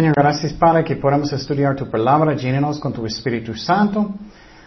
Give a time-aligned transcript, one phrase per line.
[0.00, 4.14] Señor, gracias Padre que podamos estudiar tu palabra, llénenos con tu Espíritu Santo.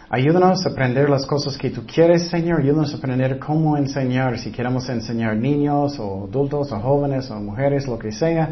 [0.08, 2.60] Ayúdanos a aprender las cosas que tú quieres, Señor.
[2.60, 7.88] Ayúdanos a aprender cómo enseñar, si queremos enseñar niños o adultos o jóvenes o mujeres,
[7.88, 8.48] lo que sea.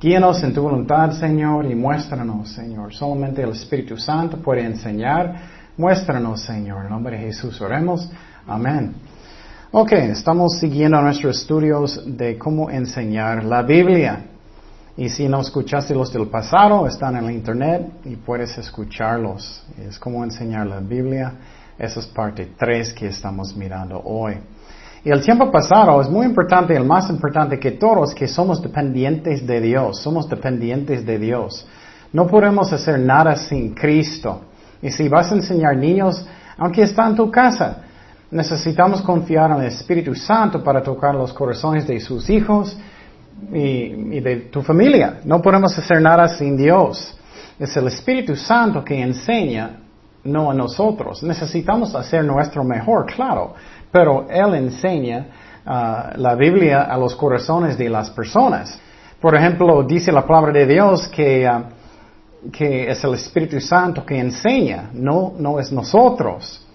[0.00, 2.94] Guíanos en tu voluntad, Señor, y muéstranos, Señor.
[2.94, 5.34] Solamente el Espíritu Santo puede enseñar.
[5.76, 6.84] Muéstranos, Señor.
[6.84, 8.10] En nombre de Jesús oremos.
[8.46, 8.94] Amén.
[9.70, 14.31] Ok, estamos siguiendo nuestros estudios de cómo enseñar la Biblia.
[14.96, 19.64] Y si no escuchaste los del pasado, están en la internet y puedes escucharlos.
[19.78, 21.32] Es cómo enseñar la Biblia.
[21.78, 24.34] Esa es parte 3 que estamos mirando hoy.
[25.02, 29.46] Y el tiempo pasado es muy importante, el más importante que todos, que somos dependientes
[29.46, 29.98] de Dios.
[30.02, 31.66] Somos dependientes de Dios.
[32.12, 34.42] No podemos hacer nada sin Cristo.
[34.82, 36.24] Y si vas a enseñar niños,
[36.58, 37.78] aunque está en tu casa,
[38.30, 42.76] necesitamos confiar en el Espíritu Santo para tocar los corazones de sus hijos
[43.52, 45.20] y, de tu familia.
[45.24, 47.18] No podemos hacer nada sin Dios.
[47.58, 49.78] Es el Espíritu Santo que enseña,
[50.24, 51.22] no a nosotros.
[51.22, 53.54] Necesitamos hacer nuestro mejor, claro,
[53.90, 55.26] pero Él enseña
[55.64, 58.78] uh, la Biblia a los corazones de las personas.
[59.20, 64.18] Por ejemplo, dice la palabra de Dios que, uh, que es el Espíritu Santo que
[64.18, 66.66] enseña, no, no es nosotros.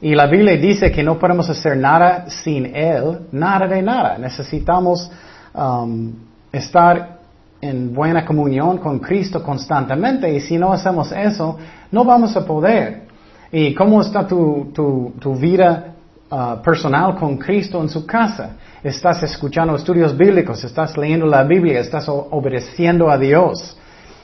[0.00, 4.16] Y la Biblia dice que no podemos hacer nada sin Él, nada de nada.
[4.18, 5.10] Necesitamos
[5.54, 6.12] um,
[6.52, 7.18] estar
[7.60, 11.58] en buena comunión con Cristo constantemente y si no hacemos eso,
[11.90, 13.08] no vamos a poder.
[13.50, 15.94] ¿Y cómo está tu, tu, tu vida
[16.30, 18.56] uh, personal con Cristo en su casa?
[18.82, 20.62] ¿Estás escuchando estudios bíblicos?
[20.62, 21.80] ¿Estás leyendo la Biblia?
[21.80, 23.76] ¿Estás obedeciendo a Dios?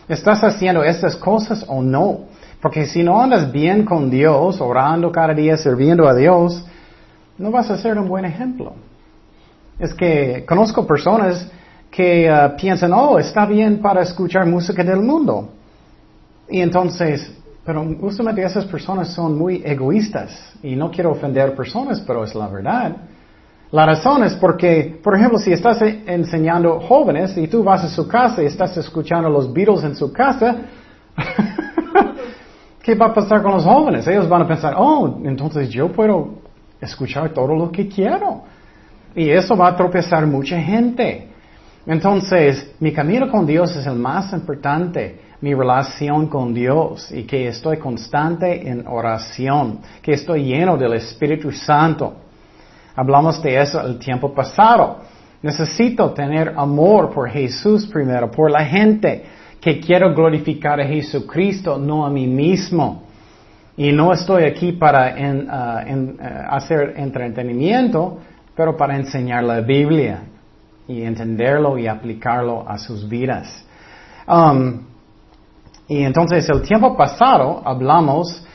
[0.08, 2.20] ¿Estás haciendo estas cosas o no?
[2.60, 6.64] Porque si no andas bien con Dios, orando cada día, sirviendo a Dios,
[7.36, 8.74] no vas a ser un buen ejemplo.
[9.78, 11.50] Es que conozco personas
[11.90, 15.50] que uh, piensan, oh, está bien para escuchar música del mundo.
[16.48, 17.32] Y entonces,
[17.64, 20.54] pero justamente esas personas son muy egoístas.
[20.62, 22.96] Y no quiero ofender personas, pero es la verdad.
[23.70, 28.06] La razón es porque, por ejemplo, si estás enseñando jóvenes y tú vas a su
[28.06, 30.56] casa y estás escuchando los Beatles en su casa,
[32.82, 34.06] ¿Qué va a pasar con los jóvenes?
[34.06, 36.34] Ellos van a pensar, oh, entonces yo puedo
[36.80, 38.42] escuchar todo lo que quiero.
[39.14, 41.28] Y eso va a tropezar mucha gente.
[41.86, 47.48] Entonces, mi camino con Dios es el más importante, mi relación con Dios y que
[47.48, 52.14] estoy constante en oración, que estoy lleno del Espíritu Santo.
[52.96, 55.00] Hablamos de eso el tiempo pasado.
[55.42, 59.24] Necesito tener amor por Jesús primero, por la gente
[59.60, 63.02] que quiero glorificar a Jesucristo, no a mí mismo.
[63.76, 66.16] Y no estoy aquí para uh, uh,
[66.48, 68.20] hacer entretenimiento,
[68.56, 70.24] pero para enseñar la Biblia
[70.86, 73.64] y entenderlo y aplicarlo a sus vidas.
[74.26, 74.82] Um,
[75.88, 78.46] y entonces el tiempo pasado hablamos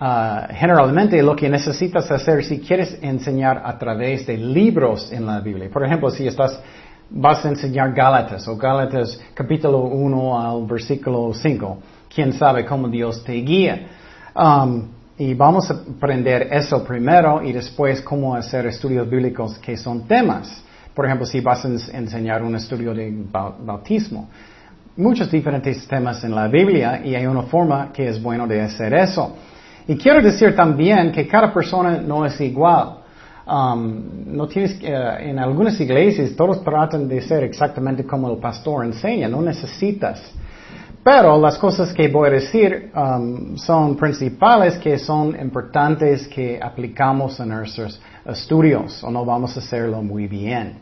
[0.00, 5.40] uh, generalmente lo que necesitas hacer si quieres enseñar a través de libros en la
[5.40, 5.68] Biblia.
[5.72, 6.60] Por ejemplo, si estás
[7.10, 11.78] vas a enseñar Gálatas o Gálatas capítulo 1 al versículo 5.
[12.12, 13.86] ¿Quién sabe cómo Dios te guía?
[14.34, 20.08] Um, y vamos a aprender eso primero y después cómo hacer estudios bíblicos que son
[20.08, 20.62] temas.
[20.92, 24.28] Por ejemplo, si vas a enseñar un estudio de bautismo.
[24.96, 28.94] Muchos diferentes temas en la Biblia y hay una forma que es bueno de hacer
[28.94, 29.36] eso.
[29.86, 32.98] Y quiero decir también que cada persona no es igual.
[33.46, 38.84] Um, no tienes, uh, en algunas iglesias todos tratan de ser exactamente como el pastor
[38.86, 40.22] enseña, no necesitas.
[41.04, 47.38] Pero las cosas que voy a decir um, son principales que son importantes que aplicamos
[47.40, 50.78] en nuestros estudios o no vamos a hacerlo muy bien.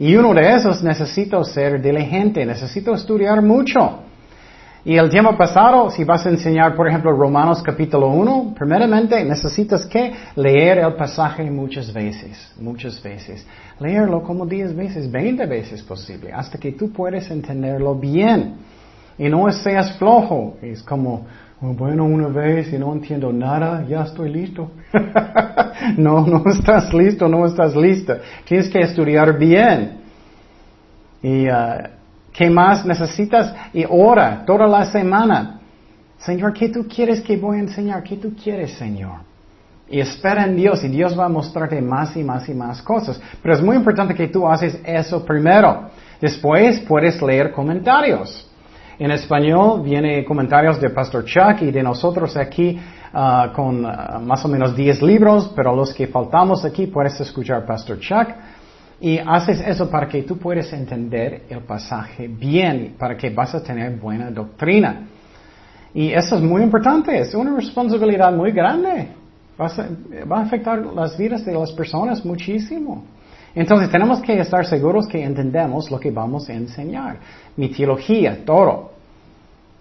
[0.00, 4.00] Y uno de esos necesito ser diligente, necesito estudiar mucho.
[4.84, 9.86] Y el tiempo pasado, si vas a enseñar, por ejemplo, Romanos capítulo 1, primeramente necesitas
[9.86, 13.46] que leer el pasaje muchas veces, muchas veces.
[13.78, 18.56] Leerlo como 10 veces, 20 veces posible, hasta que tú puedes entenderlo bien.
[19.18, 21.26] Y no seas flojo, es como,
[21.60, 24.70] oh, bueno, una vez y no entiendo nada, ya estoy listo.
[25.96, 28.18] no, no estás listo, no estás lista.
[28.44, 30.00] Tienes que estudiar bien.
[31.22, 31.52] Y uh,
[32.32, 33.54] ¿Qué más necesitas?
[33.74, 35.60] Y ora toda la semana.
[36.18, 38.02] Señor, ¿qué tú quieres que voy a enseñar?
[38.02, 39.20] ¿Qué tú quieres, Señor?
[39.88, 43.20] Y espera en Dios y Dios va a mostrarte más y más y más cosas.
[43.42, 45.90] Pero es muy importante que tú haces eso primero.
[46.20, 48.48] Después puedes leer comentarios.
[49.02, 52.78] En español viene comentarios de Pastor Chuck y de nosotros aquí
[53.12, 57.66] uh, con uh, más o menos 10 libros, pero los que faltamos aquí puedes escuchar
[57.66, 58.28] Pastor Chuck.
[59.00, 63.60] Y haces eso para que tú puedas entender el pasaje bien, para que vas a
[63.60, 65.08] tener buena doctrina.
[65.92, 69.08] Y eso es muy importante, es una responsabilidad muy grande.
[69.58, 73.02] va a afectar las vidas de las personas muchísimo.
[73.52, 77.18] Entonces tenemos que estar seguros que entendemos lo que vamos a enseñar.
[77.56, 78.91] Mi teología, todo.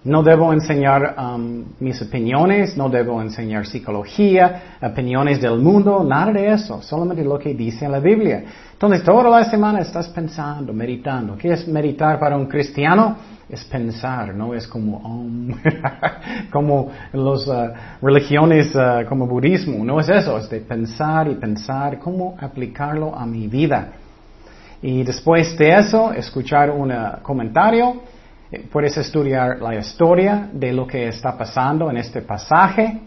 [0.03, 6.51] No debo enseñar um, mis opiniones, no debo enseñar psicología, opiniones del mundo, nada de
[6.53, 8.43] eso, solamente lo que dice la Biblia.
[8.73, 11.37] Entonces, toda la semana estás pensando, meditando.
[11.37, 13.15] ¿Qué es meditar para un cristiano?
[13.47, 15.53] Es pensar, no es como, um,
[16.51, 17.69] como las uh,
[18.01, 23.23] religiones uh, como budismo, no es eso, es de pensar y pensar cómo aplicarlo a
[23.27, 23.89] mi vida.
[24.81, 28.20] Y después de eso, escuchar un comentario eh,
[28.71, 32.99] puedes estudiar la historia de lo que está pasando en este pasaje.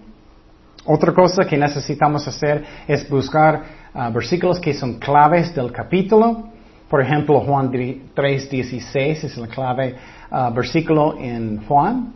[0.87, 3.62] Otra cosa que necesitamos hacer es buscar
[3.93, 6.49] ah, versículos que son claves del capítulo.
[6.88, 9.96] Por ejemplo, Juan 3.16 es la clave
[10.31, 12.12] ah, versículo en Juan.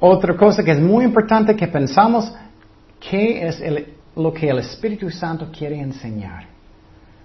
[0.00, 2.34] Otra cosa que es muy importante que pensamos,
[3.00, 3.62] ¿qué es
[4.16, 6.53] lo que el Espíritu Santo quiere enseñar?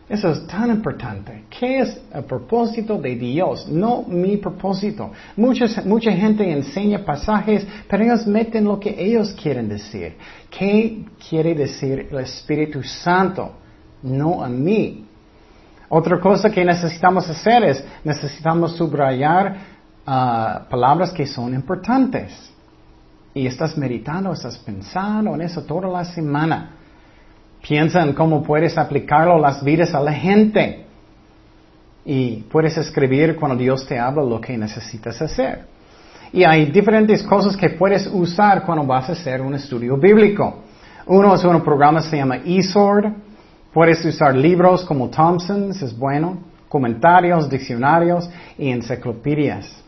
[0.09, 1.43] Eso es tan importante.
[1.51, 3.67] ¿Qué es el propósito de Dios?
[3.67, 5.11] No mi propósito.
[5.37, 10.17] mucha gente enseña pasajes, pero ellos meten lo que ellos quieren decir.
[10.49, 13.51] ¿Qué quiere decir el Espíritu Santo?
[14.01, 15.05] No a mí.
[15.89, 19.57] Otra cosa que necesitamos hacer es, necesitamos subrayar
[20.07, 22.51] ah, palabras que son importantes.
[23.35, 26.78] Y estás meditando, estás pensando en eso toda la semana.
[27.61, 30.85] Piensa en cómo puedes aplicarlo a las vidas a la gente.
[32.05, 35.65] Y puedes escribir cuando Dios te habla lo que necesitas hacer.
[36.31, 40.63] Y hay diferentes cosas que puedes usar cuando vas a hacer un estudio bíblico.
[41.07, 43.13] Uno es un programa que se llama eSword.
[43.73, 49.83] Puedes usar libros como Thompson's, es bueno, comentarios, diccionarios y enciclopedias.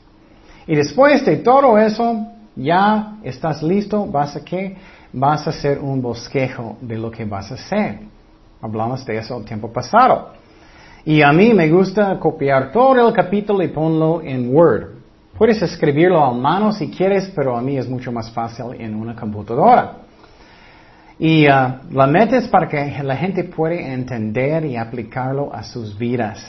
[0.68, 4.78] Y después de todo eso, ya estás listo, vas a qué?
[5.14, 8.00] Vas a hacer un bosquejo de lo que vas a hacer.
[8.62, 10.34] Hablamos de eso el tiempo pasado.
[11.04, 15.02] Y a mí me gusta copiar todo el capítulo y ponlo en Word.
[15.38, 19.16] Puedes escribirlo a mano si quieres, pero a mí es mucho más fácil en una
[19.16, 19.98] computadora.
[21.18, 25.98] Y uh, la meta es para que la gente pueda entender y aplicarlo a sus
[25.98, 26.44] vidas.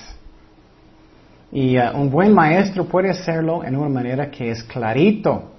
[1.51, 5.51] Y uh, un buen maestro puede hacerlo en una manera que es clarito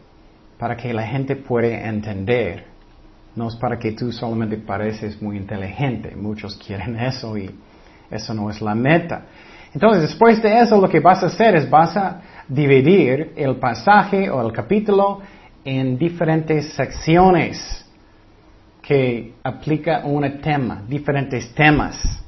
[0.60, 2.73] para que la gente pueda entender.
[3.36, 6.16] No es para que tú solamente pareces muy inteligente.
[6.16, 7.50] Muchos quieren eso y
[8.12, 9.26] eso no es la meta.
[9.74, 14.30] Entonces, después de eso, lo que vas a hacer es vas a dividir el pasaje
[14.30, 15.22] o el capítulo
[15.66, 17.84] en diferentes secciones
[18.82, 22.22] que aplica un tema, diferentes temas.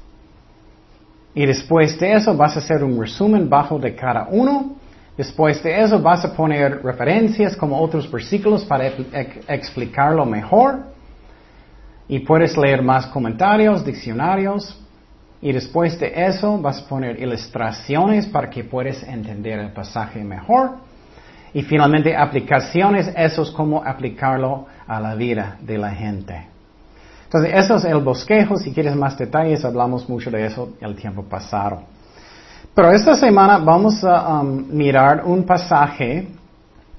[1.34, 4.74] Y después de eso vas a hacer un resumen bajo de cada uno.
[5.16, 8.86] Después de eso vas a poner referencias como otros versículos para
[9.48, 10.95] explicarlo mejor.
[12.08, 14.80] Y puedes leer más comentarios, diccionarios.
[15.40, 20.76] Y después de eso vas a poner ilustraciones para que puedas entender el pasaje mejor.
[21.52, 26.48] Y finalmente aplicaciones, eso es cómo aplicarlo a la vida de la gente.
[27.24, 28.56] Entonces, eso es el bosquejo.
[28.56, 31.82] Si quieres más detalles, hablamos mucho de eso el tiempo pasado.
[32.74, 36.28] Pero esta semana vamos a um, mirar un pasaje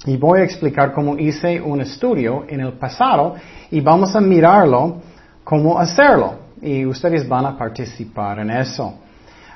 [0.05, 3.35] y voy a explicar cómo hice un estudio en el pasado
[3.71, 5.01] y vamos a mirarlo
[5.43, 6.47] cómo hacerlo.
[6.61, 8.93] Y ustedes van a participar en eso.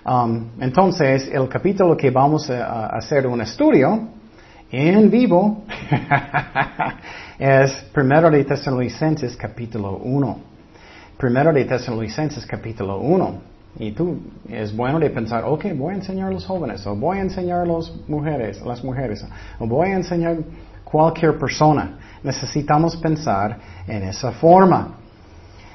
[0.04, 4.08] Um, entonces, el capítulo que vamos a, hacer un estudio
[4.72, 5.64] en vivo
[7.40, 10.40] es Primero de Tesalonicenses capítulo 1.
[11.18, 13.51] Primero de Tesalonicenses capítulo 1.
[13.80, 14.18] Y tú,
[14.50, 17.62] es bueno de pensar, ok, voy a enseñar a los jóvenes, o voy a enseñar
[17.62, 19.26] a las mujeres, las mujeres,
[19.60, 20.38] o voy a enseñar
[20.84, 21.98] cualquier persona.
[22.22, 24.98] Necesitamos pensar en esa forma.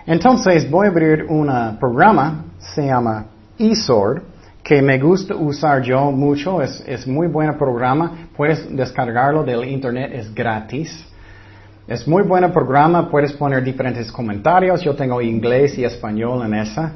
[0.06, 1.48] Entonces voy a abrir un
[1.80, 3.26] programa, se llama
[3.58, 4.22] eSword,
[4.62, 10.10] que me gusta usar yo mucho, es, es muy buen programa, puedes descargarlo del internet,
[10.12, 11.06] es gratis.
[11.88, 16.92] Es muy buen programa, puedes poner diferentes comentarios, yo tengo inglés y español en esa.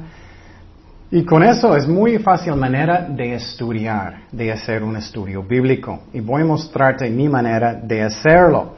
[1.13, 6.03] Y con eso es muy fácil manera de estudiar, de hacer un estudio bíblico.
[6.13, 8.75] Y voy a mostrarte mi manera de hacerlo.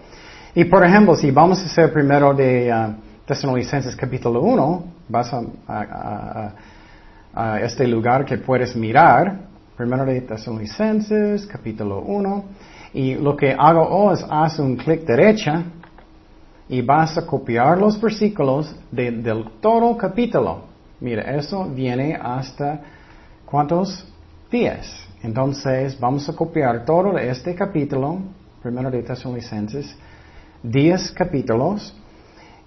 [0.55, 2.91] Y por ejemplo, si vamos a hacer primero de uh,
[3.27, 6.53] Tesalonicenses capítulo 1, vas a,
[7.35, 9.41] a, este lugar que puedes mirar.
[9.77, 12.45] Primero de Tesalonicenses capítulo 1.
[12.95, 15.65] Y lo que hago hoy es haz un clic derecha
[16.67, 20.72] y vas a copiar los versículos del todo capítulo
[21.03, 22.79] Mira, eso viene hasta
[23.45, 24.07] ¿cuántos
[24.49, 24.87] días?
[25.21, 28.19] Entonces, vamos a copiar todo este capítulo,
[28.61, 29.97] primero de Tesalonicenses,
[30.63, 31.93] 10 capítulos,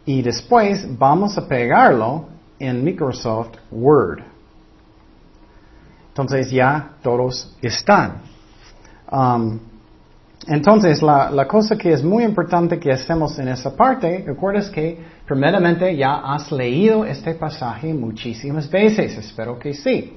[0.04, 2.26] y después vamos a pegarlo
[2.58, 4.22] en Microsoft Word.
[6.08, 8.20] Entonces ya todos están.
[9.10, 9.58] Um,
[10.46, 14.98] entonces, la, la, cosa que es muy importante que hacemos en esa parte, recuerdas que
[15.26, 20.14] primeramente ya has leído este pasaje muchísimas veces, espero que sí.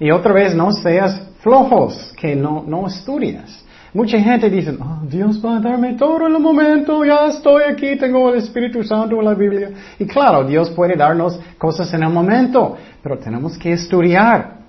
[0.00, 3.64] Y otra vez no seas flojos, que no, no estudias.
[3.94, 7.96] Mucha gente dice, oh, Dios va a darme todo en el momento, ya estoy aquí,
[7.96, 9.70] tengo el Espíritu Santo la Biblia.
[9.98, 14.61] Y claro, Dios puede darnos cosas en el momento, pero tenemos que estudiar.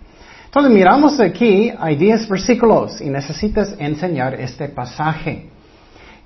[0.56, 5.50] Entonces miramos aquí, hay 10 versículos y necesitas enseñar este pasaje.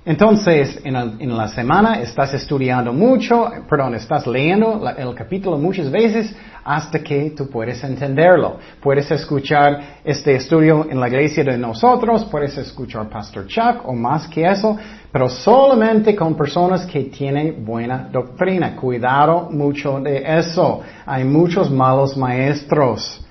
[0.04, 6.98] Entonces, en, la semana estás estudiando mucho, perdón, estás leyendo el capítulo muchas veces hasta
[6.98, 8.58] que tú puedes entenderlo.
[8.82, 14.28] Puedes escuchar este estudio en la iglesia de nosotros, puedes escuchar Pastor Chuck o más
[14.28, 14.76] que eso,
[15.10, 18.76] pero solamente con personas que tienen buena doctrina.
[18.76, 20.82] Cuidado mucho de eso.
[21.06, 23.24] Hay muchos malos maestros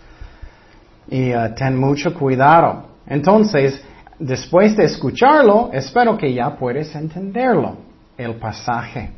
[1.09, 2.83] y uh, ten mucho cuidado.
[3.07, 3.81] Entonces,
[4.19, 7.77] después de escucharlo, espero que ya puedes entenderlo,
[8.17, 9.11] el pasaje.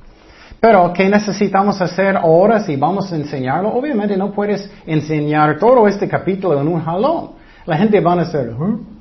[0.60, 3.70] Pero, ¿qué necesitamos hacer ahora si vamos a enseñarlo?
[3.70, 7.32] Obviamente no puedes enseñar todo este capítulo en un jalón.
[7.66, 8.52] La gente va a decir,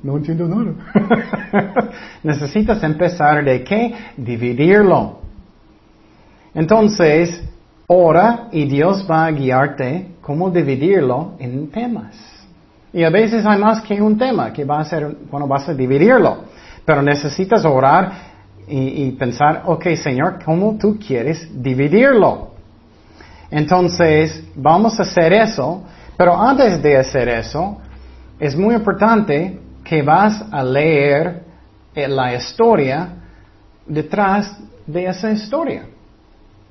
[0.03, 1.91] no entiendo nada.
[2.23, 3.93] Necesitas empezar de qué?
[4.15, 5.19] Dividirlo.
[6.53, 7.43] Entonces,
[7.87, 12.28] ora y Dios va a guiarte cómo dividirlo en temas.
[12.91, 15.73] Y a veces hay más que un tema que va a ser cuando vas a
[15.73, 16.45] dividirlo.
[16.85, 18.29] Pero necesitas orar
[18.67, 22.51] y, pensar, ok Señor, ¿cómo tú quieres dividirlo?
[23.51, 25.83] Entonces, vamos a hacer eso.
[26.17, 27.77] Pero antes de hacer eso,
[28.39, 31.43] es muy importante que vas a leer
[31.95, 33.09] eh, la historia
[33.87, 35.85] detrás de esa historia,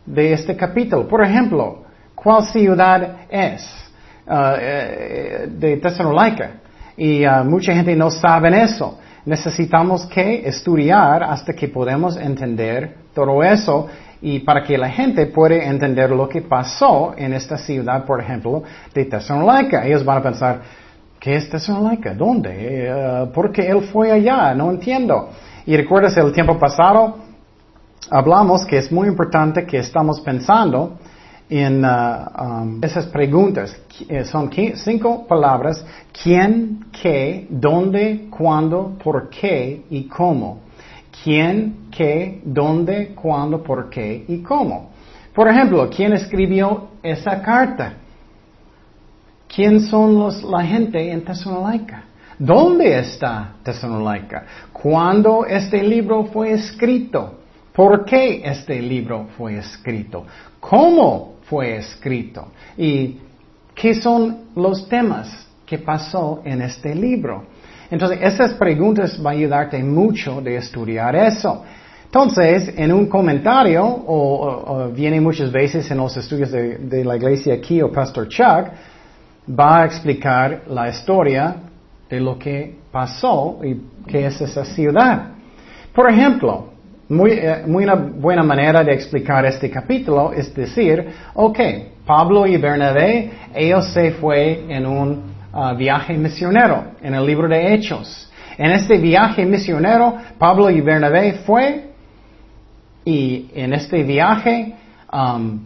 [0.05, 1.09] de este capítulo.
[1.09, 1.85] Por ejemplo,
[2.15, 3.88] ¿cuál ciudad es?
[4.29, 6.51] Uh, eh, de Tesalónica.
[6.99, 8.99] Y uh, mucha gente no sabe eso.
[9.25, 13.89] Necesitamos que estudiar hasta que podamos entender todo eso
[14.21, 18.65] y para que la gente pueda entender lo que pasó en esta ciudad, por ejemplo,
[18.93, 19.87] de Tesalónica.
[19.87, 20.61] Ellos van a pensar,
[21.19, 22.13] ¿qué es Tesalónica?
[22.13, 22.93] ¿Dónde?
[22.93, 24.53] Uh, ¿Por qué él fue allá?
[24.53, 25.31] No entiendo.
[25.65, 27.17] Y recuerdas el tiempo pasado,
[28.11, 30.99] hablamos que es muy importante que estamos pensando
[31.49, 33.77] en uh, um, esas preguntas.
[34.09, 35.85] Eh, son cinco palabras.
[36.23, 40.61] ¿Quién, qué, dónde, cuándo, por qué y cómo?
[41.23, 44.91] ¿Quién, qué, dónde, cuándo, por qué y cómo?
[45.35, 47.95] Por ejemplo, ¿quién escribió esa carta?
[49.55, 52.05] ¿Quién son los, la gente en Tesalónica?
[52.39, 54.45] ¿Dónde está Tesalónica?
[54.73, 57.39] ¿Cuándo este libro fue escrito?
[57.73, 60.27] ¿Por qué este libro fue escrito?
[60.61, 62.49] ¿Cómo fue escrito.
[62.77, 63.19] ¿Y
[63.75, 67.45] qué son los temas que pasó en este libro?
[67.91, 71.65] Entonces, esas preguntas van a ayudarte mucho de estudiar eso.
[72.05, 77.55] Entonces, en un comentario, o, viene muchas veces en los estudios de, de, la iglesia
[77.55, 78.69] aquí, o Pastor Chuck,
[79.59, 81.57] va a explicar la historia
[82.09, 85.33] de lo que pasó y qué es esa ciudad.
[85.95, 86.73] Por ejemplo,
[87.09, 87.87] muy, eh, muy
[88.17, 91.59] buena manera de explicar este capítulo es decir, ok,
[92.05, 95.23] Pablo y Bernabé, ellos se fue en un
[95.53, 98.31] uh, viaje misionero, en el libro de Hechos.
[98.57, 101.91] En este viaje misionero, Pablo y Bernabé fue
[103.05, 104.75] y en este viaje
[105.13, 105.61] um,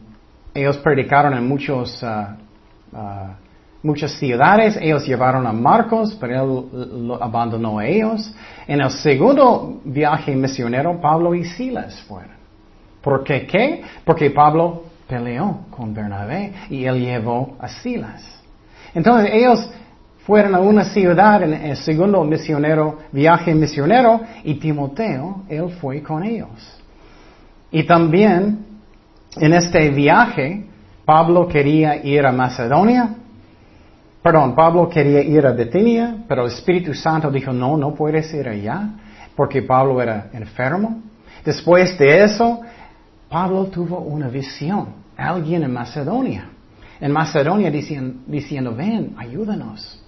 [0.55, 3.42] ellos predicaron en muchos uh, uh,
[3.83, 4.77] muchas ciudades.
[4.81, 8.33] Ellos llevaron a Marcos, pero él lo abandonó a ellos.
[8.67, 12.37] En el segundo viaje misionero, Pablo y Silas fueron.
[13.03, 13.83] ¿Por qué qué?
[14.05, 18.23] Porque Pablo peleó con Bernabé y él llevó a Silas.
[18.95, 19.69] Entonces ellos
[20.25, 26.23] fueron a una ciudad en el segundo misionero, viaje misionero y Timoteo, él fue con
[26.23, 26.81] ellos.
[27.73, 28.67] Y también
[29.37, 30.67] en este viaje,
[31.05, 33.17] Pablo quería ir a Macedonia
[34.23, 38.49] Perdón, Pablo quería ir a Bethania, pero el Espíritu Santo dijo, no, no puedes ir
[38.49, 38.89] allá,
[39.35, 41.03] porque Pablo era enfermo.
[41.45, 42.61] Después de eso,
[43.29, 46.51] Pablo tuvo una visión, alguien en Macedonia.
[47.01, 50.01] En Macedonia diciendo, ven, ayúdanos.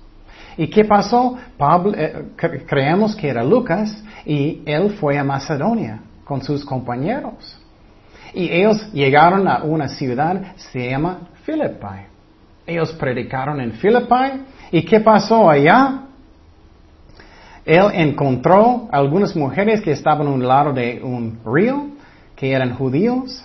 [0.56, 1.36] ¿Y qué pasó?
[1.58, 7.58] Pablo, eh, creemos que era Lucas y él fue a Macedonia con sus compañeros.
[8.32, 12.13] Y ellos llegaron a una ciudad, se llama Philippi.
[12.66, 14.44] Ellos predicaron en Filipi.
[14.72, 16.04] ¿Y qué pasó allá?
[17.64, 21.86] Él encontró algunas mujeres que estaban a un lado de un río,
[22.36, 23.44] que eran judíos,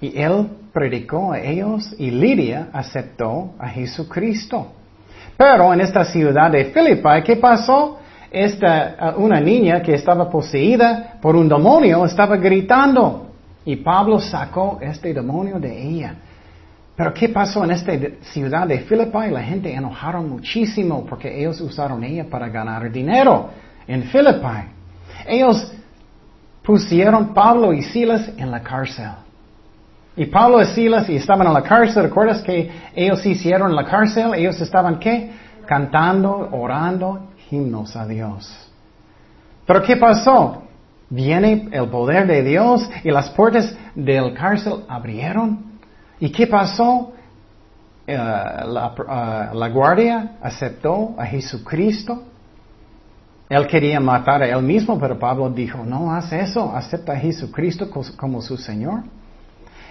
[0.00, 4.72] y él predicó a ellos y Lidia aceptó a Jesucristo.
[5.36, 7.98] Pero en esta ciudad de Filipi, ¿qué pasó?
[8.30, 13.28] Esta, una niña que estaba poseída por un demonio estaba gritando
[13.64, 16.16] y Pablo sacó este demonio de ella.
[16.96, 17.92] Pero ¿qué pasó en esta
[18.32, 19.30] ciudad de Filipi?
[19.30, 23.50] La gente enojaron muchísimo porque ellos usaron ella para ganar dinero
[23.86, 24.68] en Filipi.
[25.26, 25.72] Ellos
[26.62, 29.10] pusieron Pablo y Silas en la cárcel.
[30.16, 32.04] Y Pablo y Silas y estaban en la cárcel.
[32.04, 34.32] ¿Recuerdas que ellos hicieron en la cárcel?
[34.34, 35.32] Ellos estaban qué?
[35.66, 38.70] Cantando, orando himnos a Dios.
[39.66, 40.62] Pero ¿qué pasó?
[41.10, 45.73] Viene el poder de Dios y las puertas del cárcel abrieron.
[46.20, 47.12] ¿Y qué pasó?
[48.06, 52.22] Eh, la, eh, la, guardia aceptó a Jesucristo.
[53.48, 57.88] Él quería matar a él mismo, pero Pablo dijo, no haz eso, acepta a Jesucristo
[58.16, 59.02] como su Señor.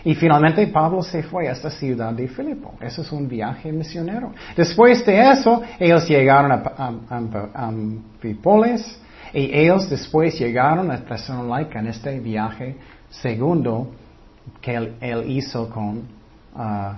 [0.05, 2.73] Y finalmente Pablo se fue a esta ciudad de Filipo.
[2.81, 4.33] Eso es un viaje misionero.
[4.55, 8.99] Después de eso, ellos llegaron a, Amfipolis
[9.33, 12.75] y ellos después llegaron a Tesalónica en este viaje
[13.09, 13.91] segundo
[14.61, 15.69] que él, hizo
[16.55, 16.95] ah,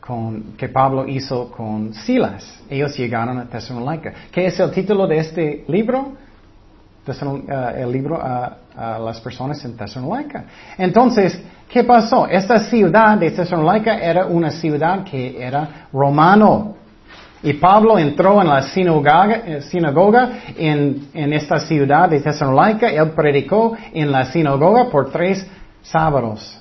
[0.00, 2.60] con, que Pablo hizo con Silas.
[2.68, 4.12] Ellos llegaron a Tesalónica.
[4.30, 6.12] ¿Qué es el título de este libro?
[7.50, 8.58] Ah, el libro a,
[9.00, 10.44] las personas en Tesalónica.
[10.76, 12.28] Entonces, ¿qué pasó?
[12.28, 16.76] Esta ciudad de Tesalónica era una ciudad que era romano.
[17.42, 22.88] Y Pablo entró en la sinagoga, eh, sinagoga en, en, esta ciudad de Tesalónica.
[22.88, 25.46] Él predicó en la sinagoga por tres
[25.82, 26.57] sábados.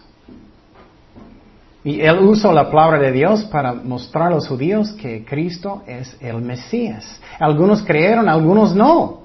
[1.83, 6.17] Y él usó la palabra de Dios para mostrar a los judíos que Cristo es
[6.19, 7.19] el Mesías.
[7.39, 9.21] Algunos creyeron, algunos no.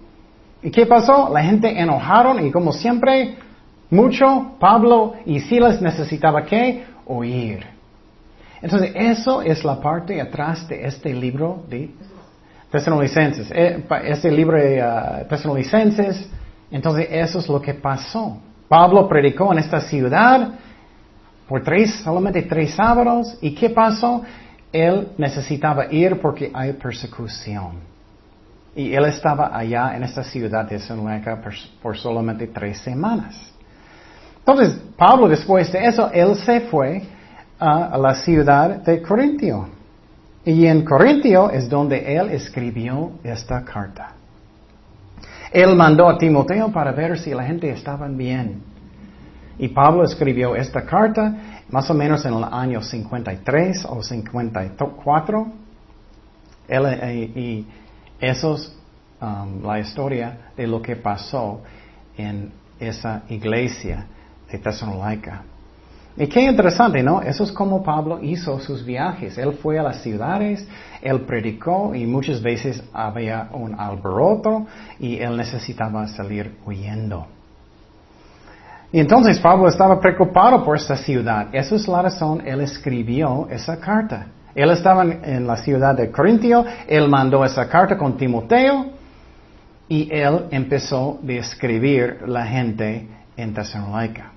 [0.62, 1.28] ¿Y qué pasó?
[1.32, 3.36] La gente enojaron y como siempre,
[3.90, 7.66] mucho Pablo y Silas necesitaba que oír.
[8.62, 11.90] Entonces, eso es la parte atrás de este libro de
[12.70, 13.50] Tesalonicenses.
[13.50, 16.30] Eh, este libro de uh, Tesalonicenses,
[16.70, 18.38] entonces eso es lo que pasó.
[18.68, 20.54] Pablo predicó en esta ciudad
[21.48, 23.37] por tres, solamente tres sábados.
[23.40, 24.22] ¿Y qué pasó?
[24.72, 27.92] Él necesitaba ir porque hay persecución.
[28.74, 31.42] Y él estaba allá en esta ciudad de Thessalonica
[31.83, 33.52] por, solamente tres semanas.
[34.38, 37.02] Entonces, Pablo después de eso, él se fue
[37.59, 39.68] a, la ciudad de Corintio.
[40.44, 44.12] Y en Corintio es donde él escribió esta carta.
[45.52, 48.71] Él mandó a Timoteo para ver si la gente estaba bien.
[49.58, 55.46] Y Pablo escribió esta carta más o menos en el año 53 o 54.
[56.68, 57.66] Él, eh, y
[58.20, 58.76] eso es
[59.20, 61.62] um, la historia de lo que pasó
[62.16, 64.06] en esa iglesia
[64.50, 65.42] de Tesalónica.
[66.16, 67.22] Y qué interesante, ¿no?
[67.22, 69.38] Eso es como Pablo hizo sus viajes.
[69.38, 70.66] Él fue a las ciudades,
[71.00, 74.66] él predicó y muchas veces había un alboroto
[74.98, 77.26] y él necesitaba salir huyendo.
[78.92, 81.48] Y entonces Pablo estaba preocupado por esta ciudad.
[81.52, 84.26] Esa es la razón, él escribió esa carta.
[84.55, 88.87] Él estaba en la ciudad de Corintio, él mandó esa carta con Timoteo
[89.88, 94.31] y él empezó a escribir la gente en Tesalónica.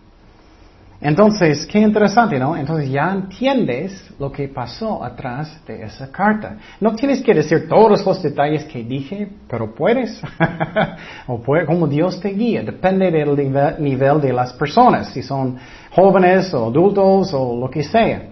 [1.01, 2.55] Entonces, qué interesante, ¿no?
[2.55, 6.57] Entonces ya entiendes lo que pasó atrás de esa carta.
[6.79, 10.21] No tienes que decir todos los detalles que dije, pero puedes.
[11.27, 12.63] o puede, como Dios te guía.
[12.63, 13.35] Depende del
[13.79, 15.57] nivel de las personas, si son
[15.91, 18.29] jóvenes o adultos o lo que sea.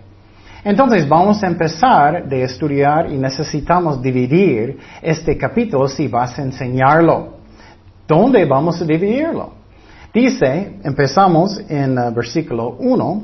[0.64, 7.34] Entonces vamos a empezar de estudiar y necesitamos dividir este capítulo si vas a enseñarlo.
[8.08, 9.63] ¿Dónde vamos a dividirlo?
[10.14, 13.22] Dice, empezamos en el versículo 1,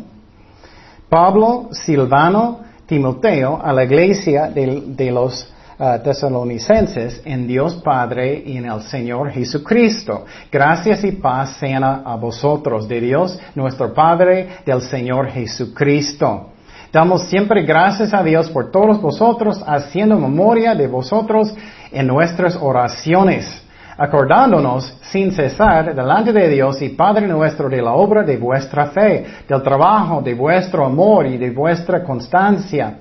[1.08, 8.66] Pablo, Silvano, Timoteo, a la iglesia de, los uh, tesalonicenses en Dios Padre y en
[8.66, 10.26] el Señor Jesucristo.
[10.52, 16.48] Gracias y paz sean a vosotros, de Dios nuestro Padre, del Señor Jesucristo.
[16.92, 21.54] Damos siempre gracias a Dios por todos vosotros, haciendo memoria de vosotros
[21.92, 23.59] en nuestras oraciones,
[24.00, 29.26] acordándonos sin cesar delante de Dios y Padre nuestro de la obra de vuestra fe,
[29.48, 32.98] del trabajo de vuestro amor y de vuestra constancia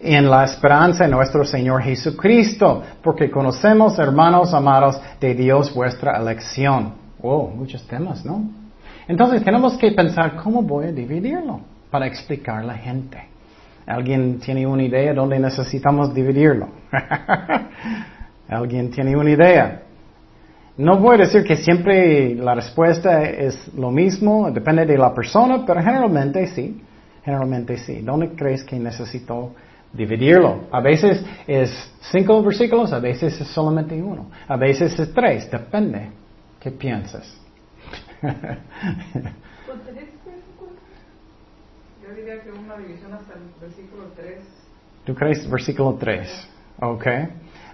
[0.00, 6.94] en la esperanza de nuestro Señor Jesucristo, porque conocemos, hermanos amados, de Dios vuestra elección.
[7.20, 8.42] Oh, muchos temas, ¿no?
[9.08, 13.18] Entonces tenemos que pensar cómo voy a dividirlo para explicar a la gente.
[13.86, 16.68] ¿Alguien tiene una idea dónde necesitamos dividirlo?
[18.48, 19.82] ¿Alguien tiene una idea?
[20.78, 25.64] No voy a decir que siempre la respuesta es lo mismo, depende de la persona,
[25.66, 26.82] pero generalmente sí.
[27.24, 28.02] Generalmente sí.
[28.02, 29.54] ¿Dónde crees que necesito
[29.92, 30.66] dividirlo?
[30.70, 31.70] A veces es
[32.12, 36.10] cinco versículos, a veces es solamente uno, a veces es tres, depende.
[36.60, 37.34] ¿Qué piensas?
[42.02, 44.38] Yo diría que una división hasta el versículo 3.
[45.04, 46.48] ¿Tú crees versículo 3?
[46.80, 47.06] Ok.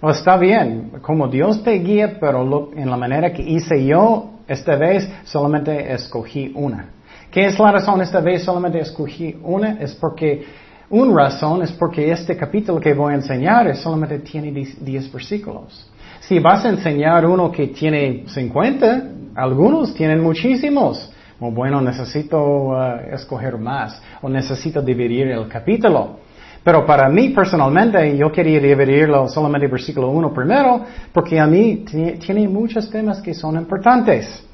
[0.04, 4.74] O está bien, como Dios te guía, pero en la manera que hice yo, esta
[4.74, 6.90] vez solamente escogí una.
[7.30, 9.78] ¿Qué es la razón esta vez solamente escogí una?
[9.80, 10.44] Es porque,
[10.90, 15.88] una razón es porque este capítulo que voy a enseñar solamente tiene 10 versículos.
[16.18, 19.04] Si vas a enseñar uno que tiene 50,
[19.36, 21.12] algunos tienen muchísimos.
[21.38, 26.18] Bueno, necesito uh, escoger más o necesito dividir el capítulo.
[26.64, 32.48] Pero para mí personalmente yo quería dividirlo solamente versículo 1 primero porque a mí tiene
[32.48, 34.46] muchos temas que son importantes.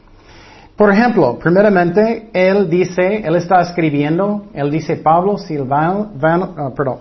[0.79, 6.99] Por ejemplo, primeramente, él dice, él está escribiendo, él dice Pablo, Silvano, uh, perdón,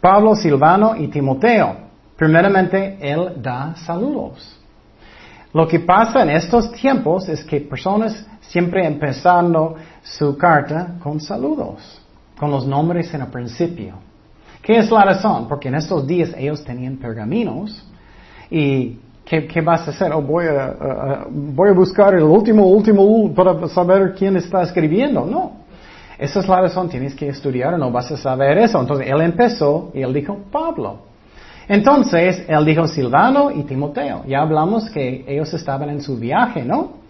[0.00, 1.76] Pablo, Silvano y Timoteo.
[2.16, 4.58] Primeramente, él da saludos.
[5.52, 12.02] Lo que pasa en estos tiempos es que personas siempre empezando su carta con saludos,
[12.36, 14.09] con los nombres en el principio.
[14.62, 15.48] ¿Qué es la razón?
[15.48, 17.84] Porque en estos días ellos tenían pergaminos
[18.50, 20.12] y ¿qué, vas a hacer?
[20.12, 25.24] Oh, voy, a, buscar el último, último para saber quién está escribiendo.
[25.24, 25.60] No.
[26.18, 28.78] Esa es la razón, tienes que estudiar no vas a saber eso.
[28.78, 30.98] Entonces él empezó y él dijo Pablo.
[31.66, 34.24] Entonces él dijo Silvano y Timoteo.
[34.26, 37.00] Ya hablamos que ellos estaban en su viaje, ¿no?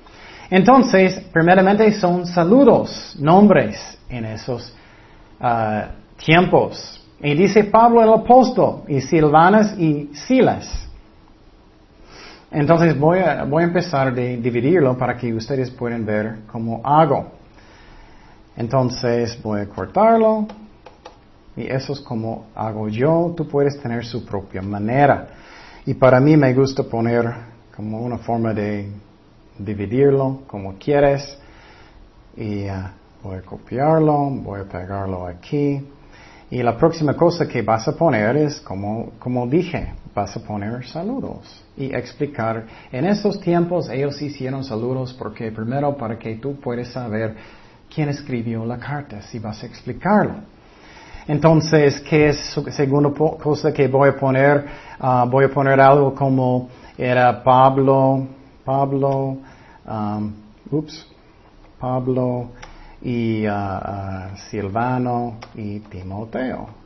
[0.50, 4.74] Entonces, primeramente son saludos, nombres en esos
[5.40, 5.86] ah,
[6.16, 6.99] tiempos.
[7.22, 10.88] Y dice Pablo el apóstol, y Silvanas y Silas.
[12.50, 17.30] Entonces voy a, voy a empezar a dividirlo para que ustedes puedan ver cómo hago.
[18.56, 20.46] Entonces voy a cortarlo.
[21.56, 23.32] Y eso es como hago yo.
[23.36, 25.28] Tú puedes tener su propia manera.
[25.86, 27.32] Y para mí me gusta poner
[27.76, 28.90] como una forma de
[29.58, 31.38] dividirlo como quieres.
[32.36, 32.88] Y uh,
[33.22, 35.86] voy a copiarlo, voy a pegarlo aquí.
[36.50, 40.84] Y la próxima cosa que vas a poner es, como, como dije, vas a poner
[40.86, 42.66] saludos y explicar.
[42.90, 47.36] En estos tiempos ellos hicieron saludos porque primero para que tú puedas saber
[47.92, 50.34] quién escribió la carta, si vas a explicarlo.
[51.28, 54.66] Entonces, ¿qué es la segunda cosa que voy a poner?
[54.98, 58.26] Ah, voy a poner algo como era Pablo,
[58.64, 59.38] Pablo,
[59.86, 60.32] um,
[60.72, 61.06] ups,
[61.78, 62.50] Pablo,
[63.02, 63.44] y
[64.50, 66.80] Silvano y Timoteo.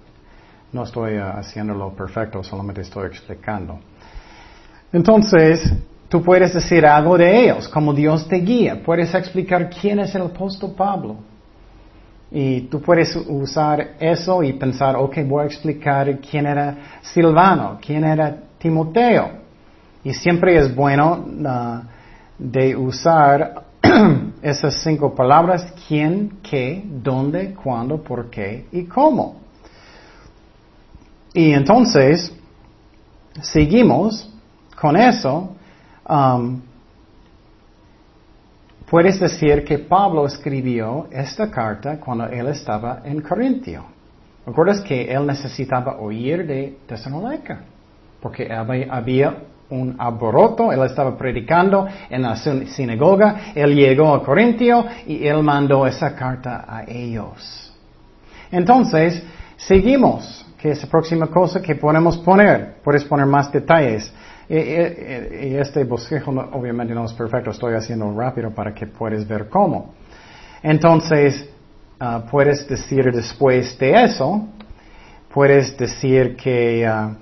[0.73, 3.79] No estoy uh, haciéndolo perfecto, solamente estoy explicando.
[4.93, 5.73] Entonces,
[6.09, 8.83] tú puedes decir algo de ellos, como Dios te guía.
[8.85, 11.17] Puedes explicar quién es el apóstol Pablo.
[12.31, 18.03] Y tú puedes usar eso y pensar, ok, voy a explicar quién era Silvano, quién
[18.03, 19.31] era Timoteo.
[20.03, 21.81] Y siempre es bueno uh,
[22.37, 23.63] de usar
[24.43, 29.41] esas cinco palabras, quién, qué, dónde, cuándo, por qué y cómo.
[31.33, 32.33] Y entonces,
[33.43, 34.31] seguimos
[34.81, 35.57] con eso.
[36.09, 36.61] Um,
[38.89, 43.85] puedes decir que Pablo escribió esta carta cuando él estaba en Corintio.
[44.47, 47.63] ¿Recuerdas que él necesitaba oír de Tesalónica?
[48.21, 55.27] Porque había un alboroto, él estaba predicando en la sinagoga, él llegó a Corintio y
[55.27, 57.73] él mandó esa carta a ellos.
[58.51, 59.23] Entonces,
[59.57, 64.13] seguimos, que es la próxima cosa que podemos poner, puedes poner más detalles.
[64.49, 69.95] Y, este bosquejo obviamente no es perfecto, estoy haciendo rápido para que puedas ver cómo.
[70.63, 71.49] Entonces,
[71.99, 74.47] ah, puedes decir después de eso,
[75.33, 77.17] puedes decir que uh,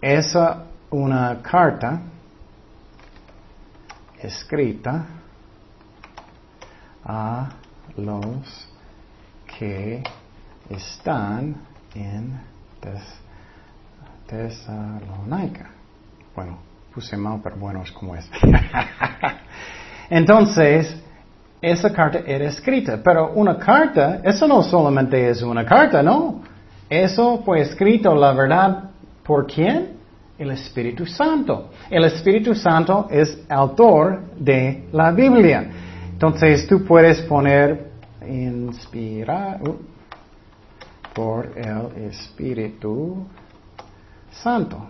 [0.00, 2.00] esa una carta
[4.20, 5.06] escrita
[7.04, 7.48] a
[7.96, 8.68] los
[9.58, 10.02] que
[10.68, 11.54] están
[11.94, 12.40] en
[14.26, 15.70] Tesalónica.
[16.34, 16.58] Bueno,
[16.92, 18.28] puse mal, pero bueno, es como es.
[20.10, 21.02] Entonces,
[21.60, 26.42] esa carta era escrita, pero una carta, eso no solamente es una carta, ¿no?
[26.88, 28.90] Eso fue escrito, la verdad,
[29.24, 29.95] ¿por quién?
[30.38, 31.70] El Espíritu Santo.
[31.90, 35.70] El Espíritu Santo es autor de la Biblia.
[36.12, 37.90] Entonces tú puedes poner
[38.26, 39.76] inspirar, uh,
[41.14, 43.26] por el Espíritu
[44.30, 44.88] Santo.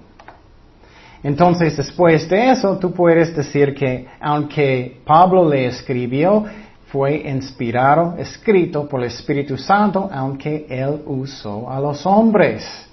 [1.22, 6.44] Entonces, después de eso, tú puedes decir que aunque Pablo le escribió,
[6.86, 12.85] fue inspirado, escrito por el Espíritu Santo, aunque él usó a los hombres.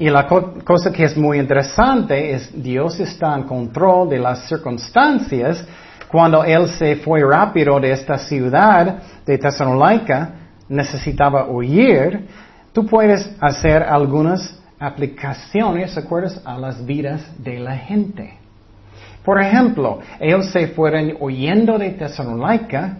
[0.00, 5.62] Y la cosa que es muy interesante es Dios está en control de las circunstancias.
[6.10, 10.30] Cuando él se fue rápido de esta ciudad de Tesalónica,
[10.70, 12.26] necesitaba huir.
[12.72, 18.38] Tú puedes hacer algunas aplicaciones, ¿acuerdas?, a las vidas de la gente.
[19.22, 22.96] Por ejemplo, ellos se fueron huyendo de Tesalónica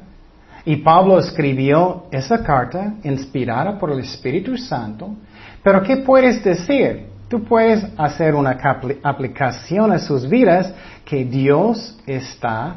[0.64, 5.16] y Pablo escribió esa carta inspirada por el Espíritu Santo.
[5.62, 7.08] Pero ¿qué puedes decir?
[7.28, 8.58] Tú puedes hacer una
[9.02, 12.76] aplicación a sus vidas que Dios está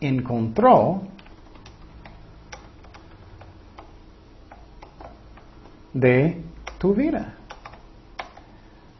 [0.00, 1.02] en control
[5.92, 6.42] de
[6.78, 7.34] tu vida.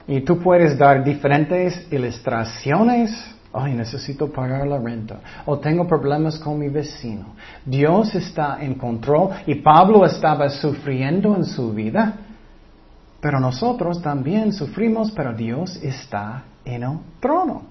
[0.06, 3.12] Y tú puedes dar diferentes ilustraciones.
[3.52, 5.20] Ay, necesito pagar la renta.
[5.46, 7.34] O tengo problemas con mi vecino.
[7.64, 12.14] Dios está en control y Pablo estaba sufriendo en su vida.
[13.20, 17.62] Pero nosotros también sufrimos, pero Dios está en el trono.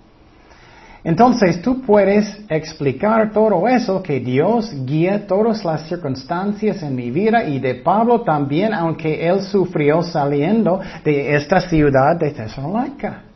[1.02, 7.46] Entonces tú puedes explicar todo eso, que Dios guía todas las circunstancias en mi vida
[7.46, 13.29] y de Pablo también, aunque él sufrió saliendo de esta ciudad de Tesalónica.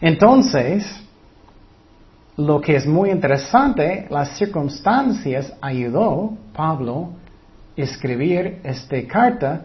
[0.00, 0.84] Entonces,
[2.36, 7.10] lo que es muy interesante, las circunstancias ayudó Pablo
[7.76, 9.62] a escribir esta carta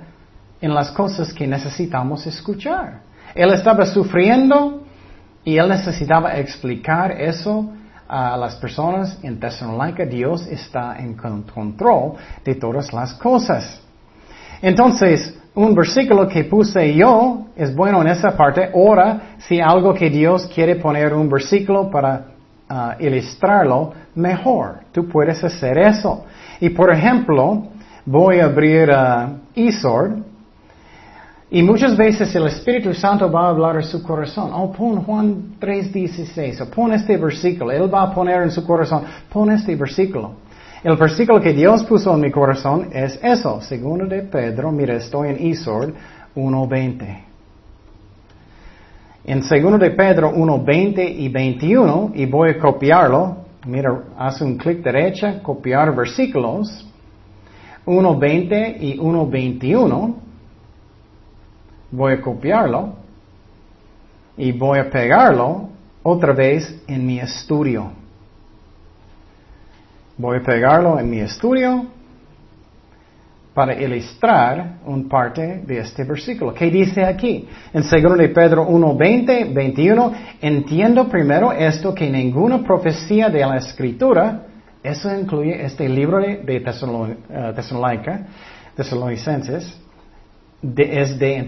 [0.62, 3.02] en las cosas que necesitamos escuchar.
[3.34, 4.82] Él estaba sufriendo,
[5.44, 7.72] y él necesitaba explicar eso
[8.08, 10.06] a las personas en Tesalónica.
[10.06, 12.14] Dios está en control
[12.44, 13.82] de todas las cosas.
[14.62, 18.70] Entonces, un versículo que puse yo es bueno en esa parte.
[18.74, 22.28] Ahora, si algo que Dios quiere poner un versículo para
[22.70, 26.26] ah, ilustrarlo mejor, tú puedes hacer eso.
[26.60, 27.64] Y por ejemplo,
[28.06, 30.22] voy a abrir uh,
[31.54, 34.52] y muchas veces el Espíritu Santo va a hablar a su corazón.
[34.54, 37.72] Oh, pon Juan 3.16, o pon este versículo.
[37.72, 40.36] Él va a poner en su corazón, pon este versículo.
[40.84, 45.30] El versículo que Dios puso en mi corazón es eso, segundo de Pedro, mira, estoy
[45.30, 45.94] en Isord
[46.36, 47.24] 1.20.
[49.26, 54.82] En segundo de Pedro 1.20 y 21, y voy a copiarlo, mira, hace un clic
[54.82, 56.90] derecha, copiar versículos,
[57.86, 60.16] 1.20 y 1.21,
[61.92, 62.94] voy a copiarlo
[64.36, 65.70] y voy a pegarlo
[66.02, 68.01] otra vez en mi estudio.
[70.22, 71.88] Voy a pegarlo en mi estudio
[73.56, 76.54] para ilustrar un parte de este versículo.
[76.54, 77.50] ¿Qué dice aquí?
[77.74, 83.58] En 2 de Pedro 1, 20, 21, entiendo primero esto que ninguna profecía de la
[83.58, 84.44] escritura,
[84.84, 87.54] eso incluye este libro de, de uh,
[88.76, 89.76] Tesalonicenses,
[90.78, 91.48] es de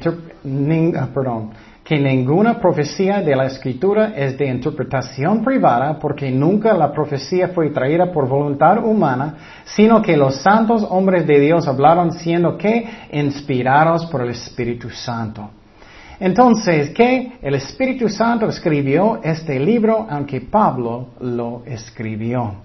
[0.98, 1.52] ah, perdón,
[1.94, 7.70] que ninguna profecía de la escritura es de interpretación privada porque nunca la profecía fue
[7.70, 14.08] traída por voluntad humana, sino que los santos hombres de Dios hablaron siendo que inspirados
[14.08, 15.52] por el Espíritu Santo.
[16.20, 17.34] Entonces, ¿qué?
[17.40, 22.56] El Espíritu Santo escribió este libro aunque Pablo lo escribió.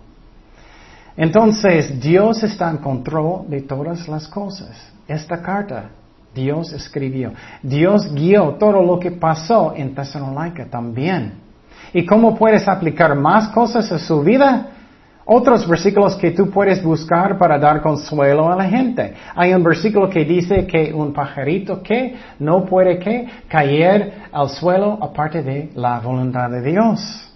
[1.18, 4.90] Entonces, Dios está en control de todas las cosas.
[5.06, 5.90] Esta carta
[6.38, 7.32] Dios escribió.
[7.62, 11.32] Dios guió todo lo que pasó en Tesalónica también.
[11.92, 14.68] ¿Y cómo puedes aplicar más cosas a su vida?
[15.24, 19.14] Otros versículos que tú puedes buscar para dar consuelo a la gente.
[19.34, 24.98] Hay un versículo que dice que un pajarito que no puede que caer al suelo
[25.02, 27.27] aparte de la voluntad de Dios.